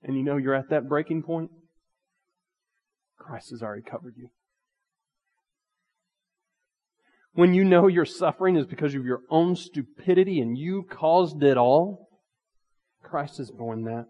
[0.01, 1.51] and you know you're at that breaking point,
[3.20, 4.30] Christ has already covered you.
[7.34, 11.57] When you know your suffering is because of your own stupidity and you caused it
[11.57, 12.07] all,
[13.03, 14.05] Christ has borne that.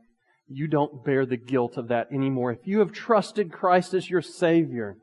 [0.48, 2.54] You don't bear the guilt of that anymore.
[2.54, 4.96] If you have trusted Christ as your Savior,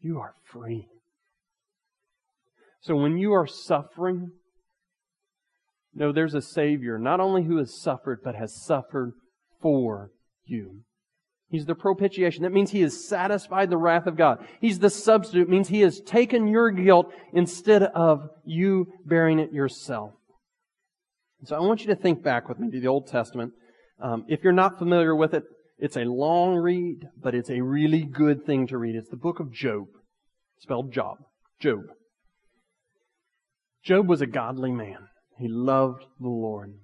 [0.00, 0.86] you are free.
[2.80, 4.30] So when you are suffering,
[5.94, 9.12] know there's a Savior, not only who has suffered, but has suffered
[9.60, 10.10] for
[10.44, 10.82] you.
[11.50, 12.42] He's the propitiation.
[12.42, 14.46] That means He has satisfied the wrath of God.
[14.60, 15.42] He's the substitute.
[15.42, 20.12] It means He has taken your guilt instead of you bearing it yourself.
[21.44, 23.52] So I want you to think back with me to the Old Testament.
[24.00, 25.44] Um, if you're not familiar with it,
[25.78, 28.96] it's a long read, but it's a really good thing to read.
[28.96, 29.86] It's the book of Job,
[30.58, 31.18] spelled Job.
[31.60, 31.80] Job.
[33.84, 35.08] Job was a godly man.
[35.38, 36.74] He loved the Lord.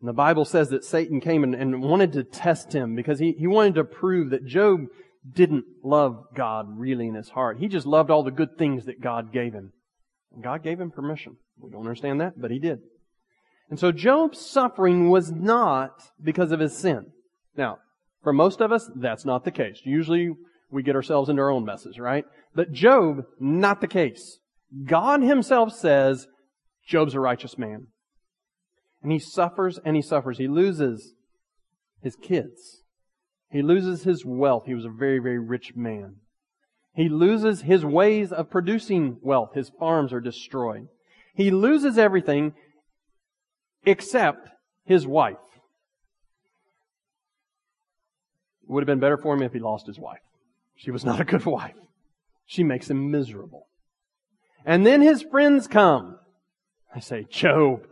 [0.00, 3.32] And the Bible says that Satan came and, and wanted to test him because he,
[3.32, 4.80] he wanted to prove that Job
[5.28, 7.58] didn't love God really in his heart.
[7.58, 9.72] He just loved all the good things that God gave him.
[10.32, 11.36] And God gave him permission.
[11.58, 12.80] We don't understand that, but he did.
[13.70, 15.90] And so Job's suffering was not
[16.22, 17.06] because of his sin.
[17.56, 17.78] Now,
[18.26, 19.82] for most of us, that's not the case.
[19.84, 20.32] Usually
[20.68, 22.24] we get ourselves into our own messes, right?
[22.56, 24.40] But Job, not the case.
[24.84, 26.26] God himself says,
[26.84, 27.86] Job's a righteous man.
[29.00, 30.38] And he suffers and he suffers.
[30.38, 31.14] He loses
[32.02, 32.82] his kids.
[33.48, 34.64] He loses his wealth.
[34.66, 36.16] He was a very, very rich man.
[36.96, 39.50] He loses his ways of producing wealth.
[39.54, 40.88] His farms are destroyed.
[41.36, 42.54] He loses everything
[43.84, 44.48] except
[44.84, 45.36] his wife.
[48.66, 50.20] It would have been better for him if he lost his wife.
[50.74, 51.76] She was not a good wife.
[52.46, 53.66] She makes him miserable.
[54.64, 56.18] And then his friends come.
[56.94, 57.86] I say, Job,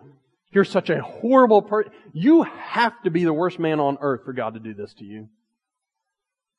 [0.51, 1.93] you're such a horrible person.
[2.13, 5.05] You have to be the worst man on earth for God to do this to
[5.05, 5.29] you.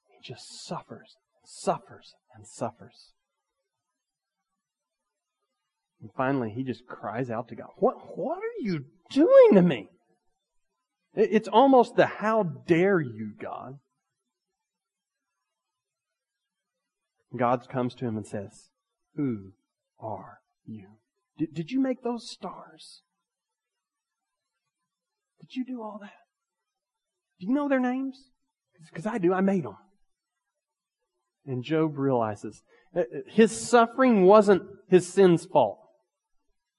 [0.07, 3.11] He just suffers, suffers, and suffers.
[6.01, 9.89] And finally, he just cries out to God, What, what are you doing to me?
[11.15, 13.79] It's almost the how dare you, God.
[17.37, 18.69] God comes to him and says,
[19.15, 19.53] Who
[19.99, 20.87] are you?
[21.37, 23.01] Did, did you make those stars?
[25.39, 26.13] Did you do all that?
[27.39, 28.29] Do you know their names?
[28.87, 29.33] Because I do.
[29.33, 29.77] I made them.
[31.45, 32.63] And Job realizes
[32.95, 35.79] uh, uh, his suffering wasn't his sin's fault,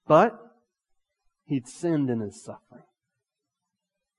[0.07, 0.37] but
[1.45, 2.83] he'd sinned in his suffering.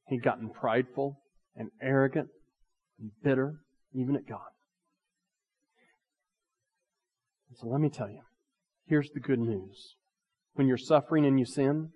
[0.07, 1.21] He'd gotten prideful
[1.55, 2.29] and arrogant
[2.99, 3.61] and bitter,
[3.93, 4.49] even at God.
[7.61, 8.21] So let me tell you,
[8.87, 9.97] here's the good news.
[10.55, 11.91] When you're suffering and you sin,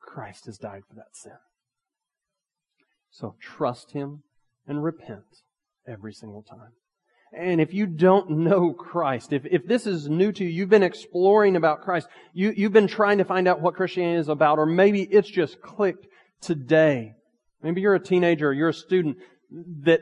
[0.00, 1.32] Christ has died for that sin.
[3.10, 4.22] So trust Him
[4.66, 5.42] and repent
[5.86, 6.72] every single time.
[7.36, 10.82] And if you don't know Christ, if, if this is new to you, you've been
[10.82, 14.66] exploring about Christ, you, you've been trying to find out what Christianity is about, or
[14.66, 16.06] maybe it's just clicked
[16.40, 17.12] today.
[17.62, 19.18] Maybe you're a teenager or you're a student
[19.82, 20.00] that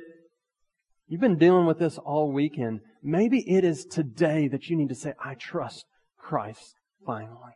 [1.08, 2.80] you've been dealing with this all weekend.
[3.02, 5.84] Maybe it is today that you need to say, I trust
[6.16, 6.74] Christ
[7.06, 7.54] finally.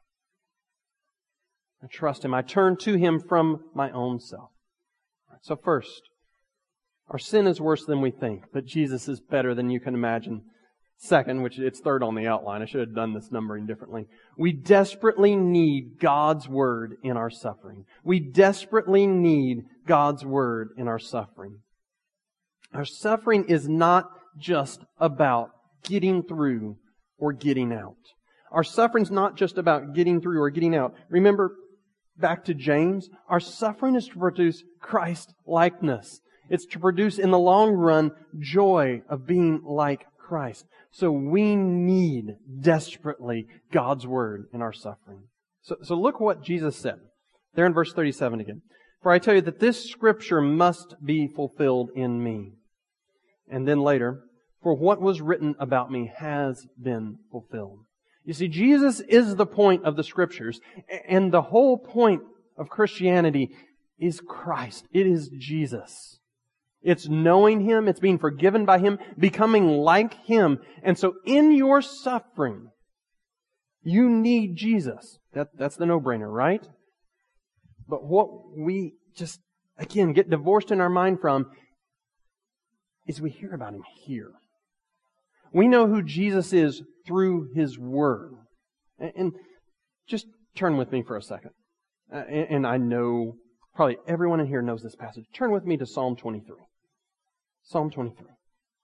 [1.82, 2.32] I trust Him.
[2.32, 4.50] I turn to Him from my own self.
[5.42, 6.02] So first,
[7.08, 10.42] our sin is worse than we think, but Jesus is better than you can imagine.
[10.96, 14.06] Second, which it's third on the outline, I should have done this numbering differently.
[14.38, 17.86] We desperately need God's Word in our suffering.
[18.04, 21.58] We desperately need God's Word in our suffering.
[22.72, 25.50] Our suffering is not just about
[25.84, 26.76] getting through
[27.18, 27.96] or getting out.
[28.50, 30.94] Our suffering's not just about getting through or getting out.
[31.08, 31.56] Remember,
[32.18, 36.20] back to James, our suffering is to produce Christ likeness.
[36.50, 40.66] It's to produce in the long run joy of being like Christ.
[40.90, 45.22] So we need desperately God's word in our suffering.
[45.62, 46.96] So, so look what Jesus said.
[47.54, 48.62] There in verse 37 again.
[49.02, 52.52] For I tell you that this scripture must be fulfilled in me.
[53.52, 54.22] And then later,
[54.62, 57.80] for what was written about me has been fulfilled.
[58.24, 60.58] You see, Jesus is the point of the scriptures,
[61.06, 62.22] and the whole point
[62.56, 63.50] of Christianity
[63.98, 64.86] is Christ.
[64.92, 66.18] It is Jesus.
[66.80, 70.58] It's knowing Him, it's being forgiven by Him, becoming like Him.
[70.82, 72.70] And so in your suffering,
[73.82, 75.18] you need Jesus.
[75.34, 76.66] That, that's the no-brainer, right?
[77.86, 79.40] But what we just,
[79.76, 81.50] again, get divorced in our mind from
[83.06, 84.30] is we hear about Him here.
[85.52, 88.32] We know who Jesus is through His Word.
[88.98, 89.32] And
[90.06, 90.26] just
[90.56, 91.50] turn with me for a second.
[92.10, 93.34] And I know
[93.74, 95.24] probably everyone in here knows this passage.
[95.34, 96.56] Turn with me to Psalm 23.
[97.64, 98.26] Psalm 23.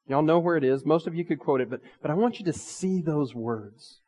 [0.07, 0.87] Y'all know where it is.
[0.87, 4.01] Most of you could quote it, but, but I want you to see those words.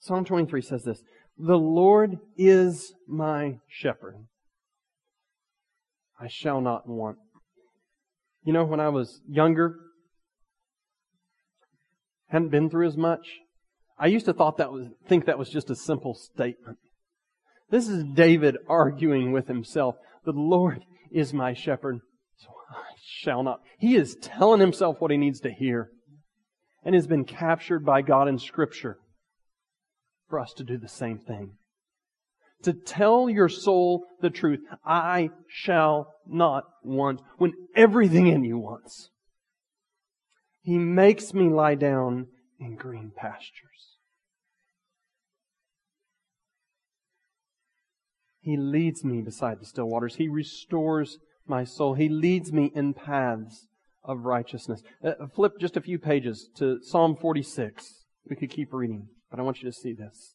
[0.00, 1.02] Psalm 23 says this
[1.36, 4.16] The Lord is my shepherd.
[6.18, 7.18] I shall not want.
[8.42, 9.76] You know, when I was younger,
[12.28, 13.26] hadn't been through as much,
[13.98, 16.78] I used to thought that was, think that was just a simple statement.
[17.70, 19.96] This is David arguing with himself.
[20.24, 22.00] The Lord is my shepherd,
[22.36, 23.60] so I shall not.
[23.78, 25.90] He is telling himself what he needs to hear
[26.84, 28.98] and has been captured by God in Scripture
[30.28, 31.52] for us to do the same thing.
[32.64, 34.60] To tell your soul the truth.
[34.84, 39.10] I shall not want when everything in you wants.
[40.62, 42.26] He makes me lie down
[42.58, 43.96] in green pastures.
[48.40, 50.16] He leads me beside the still waters.
[50.16, 51.94] He restores my soul.
[51.94, 53.66] He leads me in paths
[54.02, 54.82] of righteousness.
[55.04, 58.04] Uh, flip just a few pages to Psalm 46.
[58.28, 60.34] We could keep reading, but I want you to see this.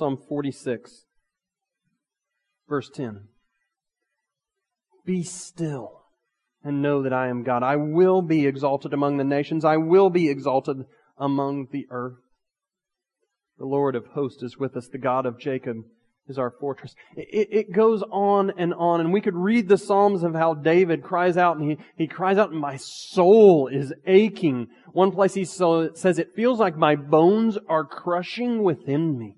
[0.00, 1.04] Psalm 46,
[2.66, 3.24] verse 10.
[5.04, 6.04] Be still
[6.64, 7.62] and know that I am God.
[7.62, 9.62] I will be exalted among the nations.
[9.62, 10.86] I will be exalted
[11.18, 12.16] among the earth.
[13.58, 14.88] The Lord of hosts is with us.
[14.88, 15.76] The God of Jacob
[16.28, 16.94] is our fortress.
[17.14, 21.02] It, it, goes on and on, and we could read the Psalms of how David
[21.02, 24.68] cries out, and he, he cries out, my soul is aching.
[24.94, 29.36] One place he so, says, it feels like my bones are crushing within me.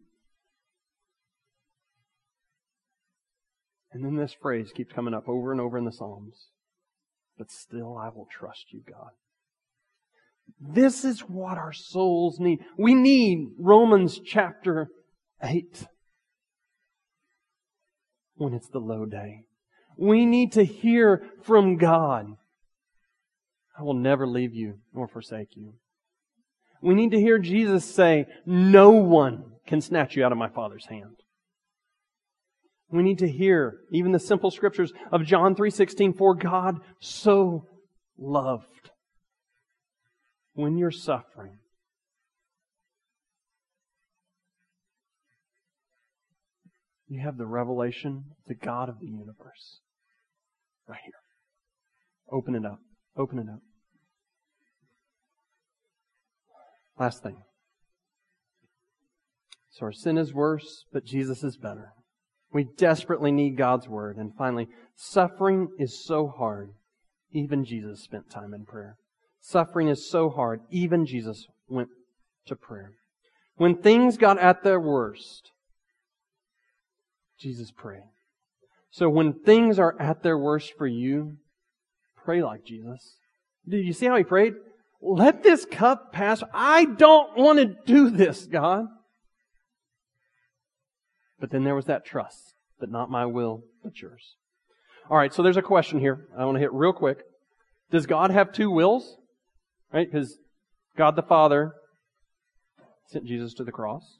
[3.93, 6.49] And then this phrase keeps coming up over and over in the Psalms.
[7.37, 9.11] But still I will trust you, God.
[10.61, 12.61] This is what our souls need.
[12.79, 14.89] We need Romans chapter
[15.43, 15.87] 8
[18.37, 19.45] when it's the low day.
[19.97, 22.27] We need to hear from God.
[23.79, 25.75] I will never leave you nor forsake you.
[26.81, 30.87] We need to hear Jesus say, no one can snatch you out of my Father's
[30.87, 31.22] hand.
[32.93, 37.67] We need to hear even the simple scriptures of John 3:16 for God so
[38.19, 38.91] loved
[40.53, 41.59] when you're suffering.
[47.09, 49.81] You have the revelation, of the God of the universe.
[50.87, 51.13] Right here.
[52.31, 52.81] Open it up.
[53.17, 53.61] Open it up.
[56.99, 57.43] Last thing.
[59.71, 61.93] So our sin is worse, but Jesus is better.
[62.53, 64.17] We desperately need God's word.
[64.17, 66.71] And finally, suffering is so hard.
[67.33, 68.97] Even Jesus spent time in prayer.
[69.41, 70.61] Suffering is so hard.
[70.71, 71.89] Even Jesus went
[72.47, 72.93] to prayer.
[73.57, 75.51] When things got at their worst,
[77.39, 78.05] Jesus prayed.
[78.91, 81.39] So when things are at their worst for you,
[82.25, 83.17] pray like Jesus.
[83.67, 84.55] Did you see how he prayed?
[85.01, 86.43] Let this cup pass.
[86.53, 88.87] I don't want to do this, God.
[91.43, 94.35] But then there was that trust but not my will, but yours.
[95.09, 97.19] All right, so there's a question here I want to hit real quick.
[97.93, 99.19] Does God have two wills?
[99.93, 100.11] Right?
[100.11, 100.37] Because
[100.97, 101.75] God the Father
[103.07, 104.19] sent Jesus to the cross.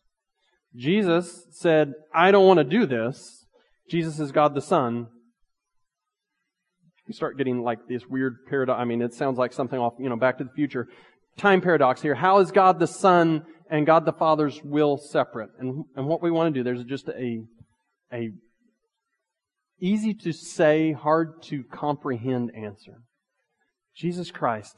[0.77, 3.47] Jesus said, I don't want to do this.
[3.91, 5.09] Jesus is God the Son.
[7.09, 8.81] You start getting like this weird paradox.
[8.81, 10.87] I mean, it sounds like something off, you know, back to the future.
[11.37, 12.15] Time paradox here.
[12.15, 15.51] How is God the Son and God the Father's will separate?
[15.59, 17.43] And, and what we want to do, there's just a,
[18.13, 18.31] a
[19.81, 22.99] easy to say, hard to comprehend answer.
[23.97, 24.77] Jesus Christ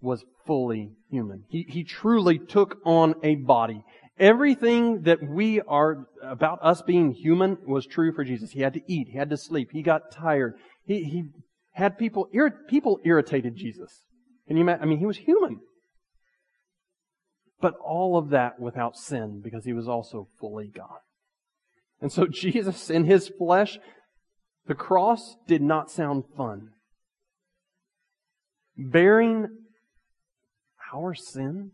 [0.00, 1.44] was fully human.
[1.48, 3.84] He, he truly took on a body.
[4.18, 8.50] Everything that we are about us being human was true for Jesus.
[8.50, 9.08] He had to eat.
[9.08, 9.70] He had to sleep.
[9.72, 10.54] He got tired.
[10.84, 11.24] He, he
[11.70, 12.28] had people,
[12.68, 14.02] people irritated Jesus.
[14.48, 14.68] Can you?
[14.68, 15.60] I mean, he was human.
[17.62, 20.98] But all of that without sin because he was also fully God.
[22.02, 23.78] And so Jesus in his flesh,
[24.66, 26.70] the cross did not sound fun.
[28.76, 29.48] bearing
[30.92, 31.70] our sin,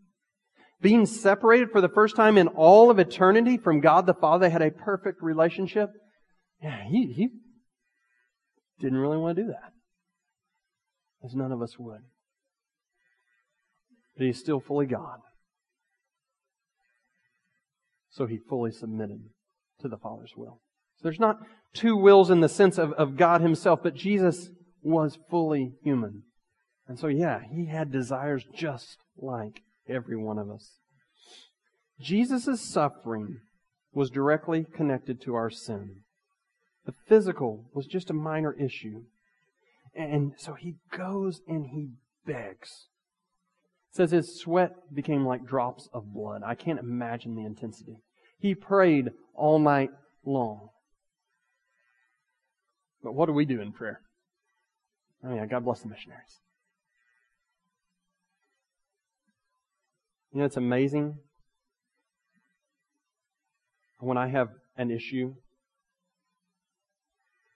[0.81, 4.49] being separated for the first time in all of eternity from God the Father.
[4.49, 5.91] Had a perfect relationship.
[6.63, 7.29] Yeah, he, he
[8.79, 9.73] didn't really want to do that.
[11.25, 12.03] As none of us would.
[14.17, 15.19] But he's still fully God.
[18.11, 19.21] So he fully submitted
[19.81, 20.61] to the Father's will.
[20.97, 21.39] So there's not
[21.75, 24.51] two wills in the sense of, of God himself, but Jesus
[24.83, 26.23] was fully human.
[26.87, 30.79] And so, yeah, he had desires just like every one of us.
[32.01, 33.41] Jesus' suffering
[33.93, 36.01] was directly connected to our sin.
[36.87, 39.03] The physical was just a minor issue.
[39.95, 41.91] And so he goes and he
[42.25, 42.87] begs.
[43.93, 46.43] Says his sweat became like drops of blood.
[46.45, 47.97] I can't imagine the intensity.
[48.39, 49.91] He prayed all night
[50.25, 50.69] long.
[53.03, 54.01] But what do we do in prayer?
[55.25, 56.41] Oh yeah, God bless the missionaries.
[60.33, 61.17] You know, it's amazing
[63.99, 65.35] when I have an issue.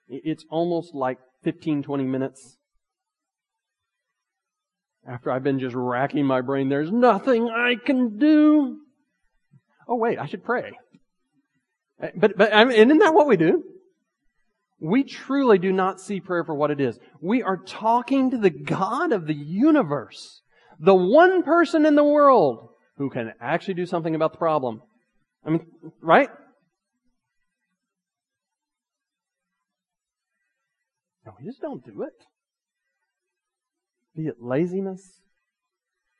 [0.09, 2.57] It's almost like 15, 20 minutes
[5.07, 6.69] after I've been just racking my brain.
[6.69, 8.79] There's nothing I can do.
[9.89, 10.73] Oh wait, I should pray.
[12.01, 13.65] Eh, but, but, I mean, isn't that what we do?
[14.81, 16.99] We truly do not see prayer for what it is.
[17.21, 20.43] We are talking to the God of the universe,
[20.81, 24.83] the one person in the world who can actually do something about the problem.
[25.45, 25.67] I mean,
[26.01, 26.29] right?
[31.25, 32.13] No, we just don't do it.
[34.15, 35.21] Be it laziness,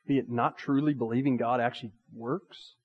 [0.07, 2.75] be it not truly believing God actually works,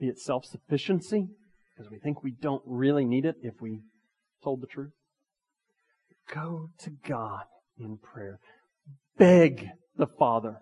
[0.00, 1.28] be it self sufficiency
[1.74, 3.80] because we think we don't really need it if we
[4.42, 4.92] told the truth.
[6.32, 7.44] Go to God
[7.78, 8.38] in prayer.
[9.18, 10.56] Beg the Father.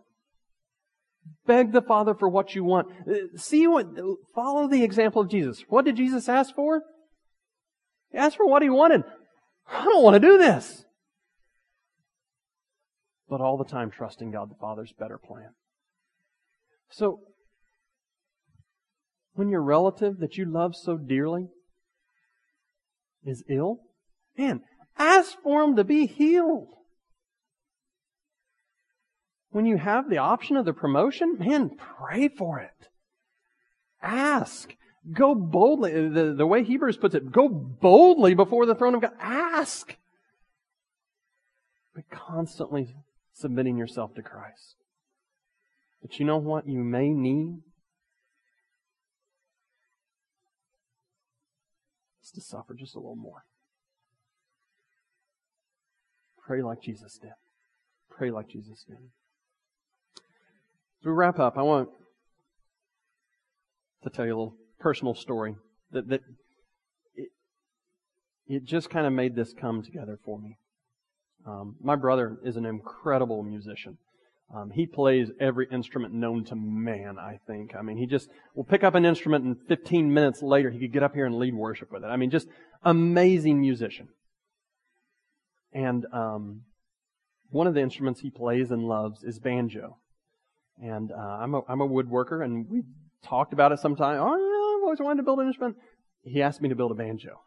[1.47, 2.89] Beg the Father for what you want.
[3.09, 3.87] Uh, see what,
[4.35, 5.63] follow the example of Jesus.
[5.69, 6.83] What did Jesus ask for?
[8.11, 9.03] He asked for what he wanted.
[9.71, 10.85] I don't want to do this.
[13.29, 15.51] But all the time trusting God the Father's better plan.
[16.91, 17.21] So,
[19.35, 21.49] when your relative that you love so dearly
[23.25, 23.79] is ill,
[24.37, 24.63] man,
[24.99, 26.75] ask for him to be healed.
[29.51, 32.89] When you have the option of the promotion, man, pray for it.
[34.03, 34.75] Ask.
[35.13, 36.09] Go boldly.
[36.09, 39.13] The, the way Hebrews puts it, go boldly before the throne of God.
[39.19, 39.97] Ask.
[41.95, 42.95] But constantly
[43.33, 44.77] submitting yourself to Christ.
[46.03, 47.61] But you know what you may need?
[52.33, 53.45] to suffer just a little more.
[56.47, 57.33] Pray like Jesus did.
[58.11, 58.99] Pray like Jesus did.
[61.01, 61.89] As we wrap up, I want
[64.03, 65.55] to tell you a little personal story
[65.93, 66.21] that, that
[67.15, 67.29] it,
[68.47, 70.57] it just kind of made this come together for me.
[71.47, 73.99] Um, my brother is an incredible musician.
[74.55, 77.75] Um, he plays every instrument known to man, I think.
[77.77, 80.93] I mean, he just will pick up an instrument and 15 minutes later he could
[80.93, 82.09] get up here and lead worship with it.
[82.09, 82.49] I mean, just
[82.83, 84.09] amazing musician.
[85.73, 86.63] And um,
[87.51, 89.99] one of the instruments he plays and loves is banjo.
[90.83, 92.83] And uh, I'm a I'm a woodworker, and we
[93.23, 94.19] talked about it sometime.
[94.19, 94.50] Oh
[94.81, 95.77] I've always wanted to build an instrument.
[96.23, 97.41] He asked me to build a banjo.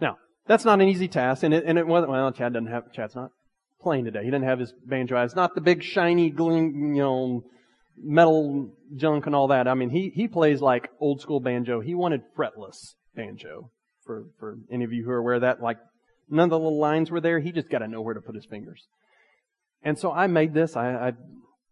[0.00, 0.16] Now
[0.46, 2.10] that's not an easy task, and it and it wasn't.
[2.10, 3.30] Well, Chad doesn't have Chad's not
[3.80, 4.24] playing today.
[4.24, 5.22] He didn't have his banjo.
[5.22, 7.44] It's not the big shiny, gleam, you know,
[7.96, 9.68] metal junk and all that.
[9.68, 11.80] I mean, he he plays like old school banjo.
[11.80, 13.70] He wanted fretless banjo.
[14.04, 15.78] For for any of you who are aware of that, like
[16.28, 17.38] none of the little lines were there.
[17.38, 18.86] He just got to know where to put his fingers.
[19.82, 20.76] And so I made this.
[20.76, 21.12] I, I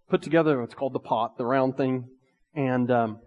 [0.08, 2.08] put together what's called the pot, the round thing,
[2.54, 3.20] and um,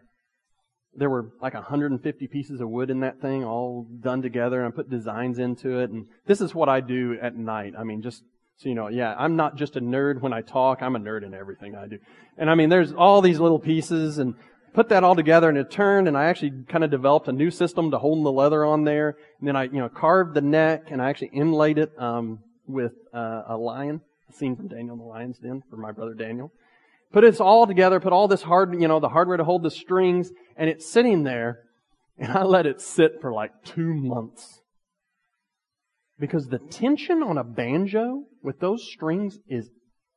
[0.95, 4.75] there were like 150 pieces of wood in that thing, all done together, and I
[4.75, 5.89] put designs into it.
[5.89, 7.73] And this is what I do at night.
[7.77, 8.23] I mean, just
[8.57, 11.25] so you know, yeah, I'm not just a nerd when I talk, I'm a nerd
[11.25, 11.99] in everything I do.
[12.37, 14.35] And I mean, there's all these little pieces and
[14.73, 17.51] put that all together and it turned and I actually kind of developed a new
[17.51, 19.17] system to hold the leather on there.
[19.39, 22.93] And then I, you know, carved the neck and I actually inlaid it, um, with,
[23.13, 26.51] uh, a lion, a scene from Daniel the Lion's Den for my brother Daniel.
[27.16, 29.72] Put it all together, put all this hard, you know, the hardware to hold the
[29.72, 31.59] strings and it's sitting there
[32.18, 34.59] and I let it sit for like two months.
[36.20, 39.70] Because the tension on a banjo with those strings is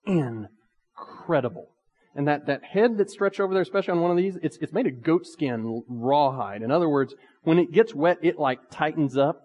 [0.07, 1.69] incredible.
[2.17, 4.73] And that, that head that's stretched over there, especially on one of these, it's, it's
[4.73, 6.63] made of goat skin rawhide.
[6.63, 9.43] In other words, when it gets wet, it like tightens up.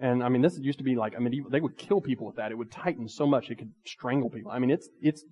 [0.00, 2.34] And I mean, this used to be like, I mean, they would kill people with
[2.34, 2.50] that.
[2.50, 4.50] It would tighten so much it could strangle people.
[4.50, 5.24] I mean, it's, it's,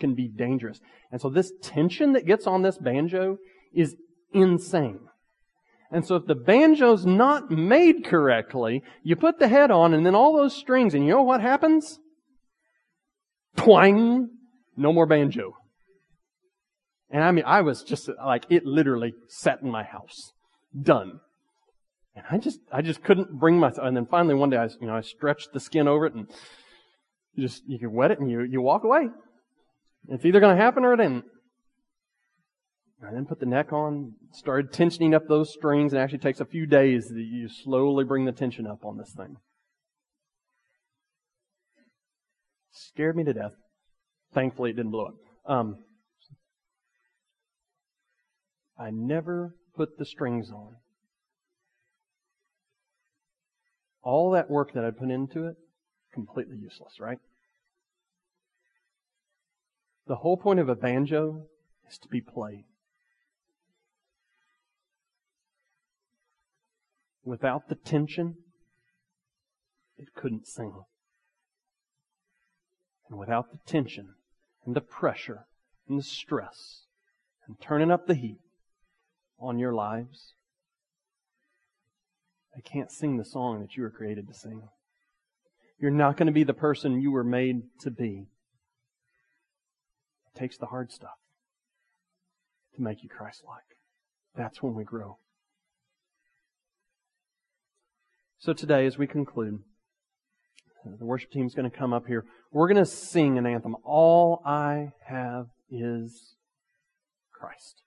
[0.00, 0.80] can be dangerous.
[1.12, 3.38] And so this tension that gets on this banjo
[3.72, 3.94] is
[4.32, 4.98] insane.
[5.92, 10.14] And so if the banjo's not made correctly, you put the head on and then
[10.14, 11.98] all those strings, and you know what happens?
[13.56, 14.28] Twang!
[14.76, 15.56] No more banjo.
[17.10, 20.32] And I mean, I was just like, it literally sat in my house.
[20.80, 21.18] Done.
[22.14, 23.86] And I just, I just couldn't bring myself.
[23.86, 26.28] And then finally one day I, you know, I stretched the skin over it and
[27.34, 29.08] you just, you can wet it and you, you walk away.
[30.08, 31.24] It's either going to happen or it ain't.
[33.02, 36.44] And then put the neck on, started tensioning up those strings, and actually takes a
[36.44, 39.36] few days that you slowly bring the tension up on this thing.
[42.72, 43.52] Scared me to death.
[44.34, 45.14] Thankfully, it didn't blow up.
[45.46, 45.76] Um,
[48.78, 50.76] I never put the strings on.
[54.02, 55.56] All that work that I put into it,
[56.12, 57.18] completely useless, right?
[60.10, 61.46] The whole point of a banjo
[61.88, 62.64] is to be played.
[67.24, 68.34] Without the tension,
[69.96, 70.82] it couldn't sing.
[73.08, 74.14] And without the tension
[74.66, 75.46] and the pressure
[75.88, 76.86] and the stress
[77.46, 78.40] and turning up the heat
[79.38, 80.34] on your lives,
[82.56, 84.62] they can't sing the song that you were created to sing.
[85.78, 88.26] You're not going to be the person you were made to be.
[90.40, 91.18] Takes the hard stuff
[92.74, 93.76] to make you Christ like.
[94.34, 95.18] That's when we grow.
[98.38, 99.58] So today, as we conclude,
[100.98, 102.24] the worship team is going to come up here.
[102.52, 103.76] We're going to sing an anthem.
[103.84, 106.36] All I have is
[107.30, 107.82] Christ.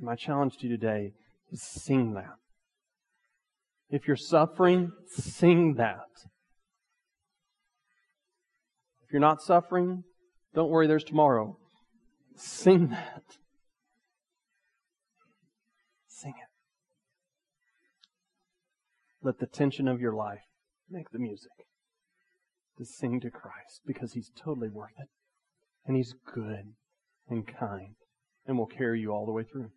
[0.00, 1.12] My challenge to you today
[1.52, 2.36] is sing that.
[3.90, 6.08] If you're suffering, sing that.
[9.04, 10.04] If you're not suffering,
[10.58, 11.56] don't worry, there's tomorrow.
[12.34, 13.22] Sing that.
[16.08, 16.50] Sing it.
[19.22, 20.42] Let the tension of your life
[20.90, 21.52] make the music
[22.76, 25.06] to sing to Christ because He's totally worth it.
[25.86, 26.74] And He's good
[27.28, 27.94] and kind
[28.44, 29.70] and will carry you all the way through.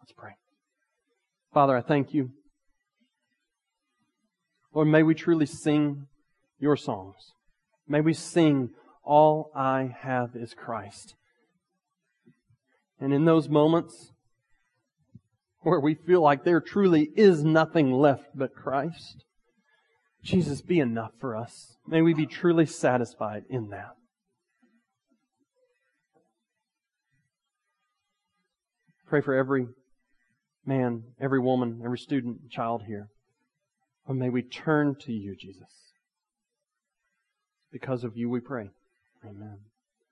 [0.00, 0.36] Let's pray.
[1.52, 2.30] Father, I thank you.
[4.72, 6.06] Lord, may we truly sing
[6.60, 7.16] your songs.
[7.88, 8.70] May we sing,
[9.08, 11.14] All I Have is Christ.
[13.00, 14.12] And in those moments
[15.60, 19.24] where we feel like there truly is nothing left but Christ,
[20.22, 21.78] Jesus, be enough for us.
[21.86, 23.94] May we be truly satisfied in that.
[29.06, 29.68] Pray for every
[30.66, 33.08] man, every woman, every student, child here.
[34.06, 35.94] Or may we turn to you, Jesus.
[37.72, 38.68] Because of you we pray.
[39.24, 39.67] Amen.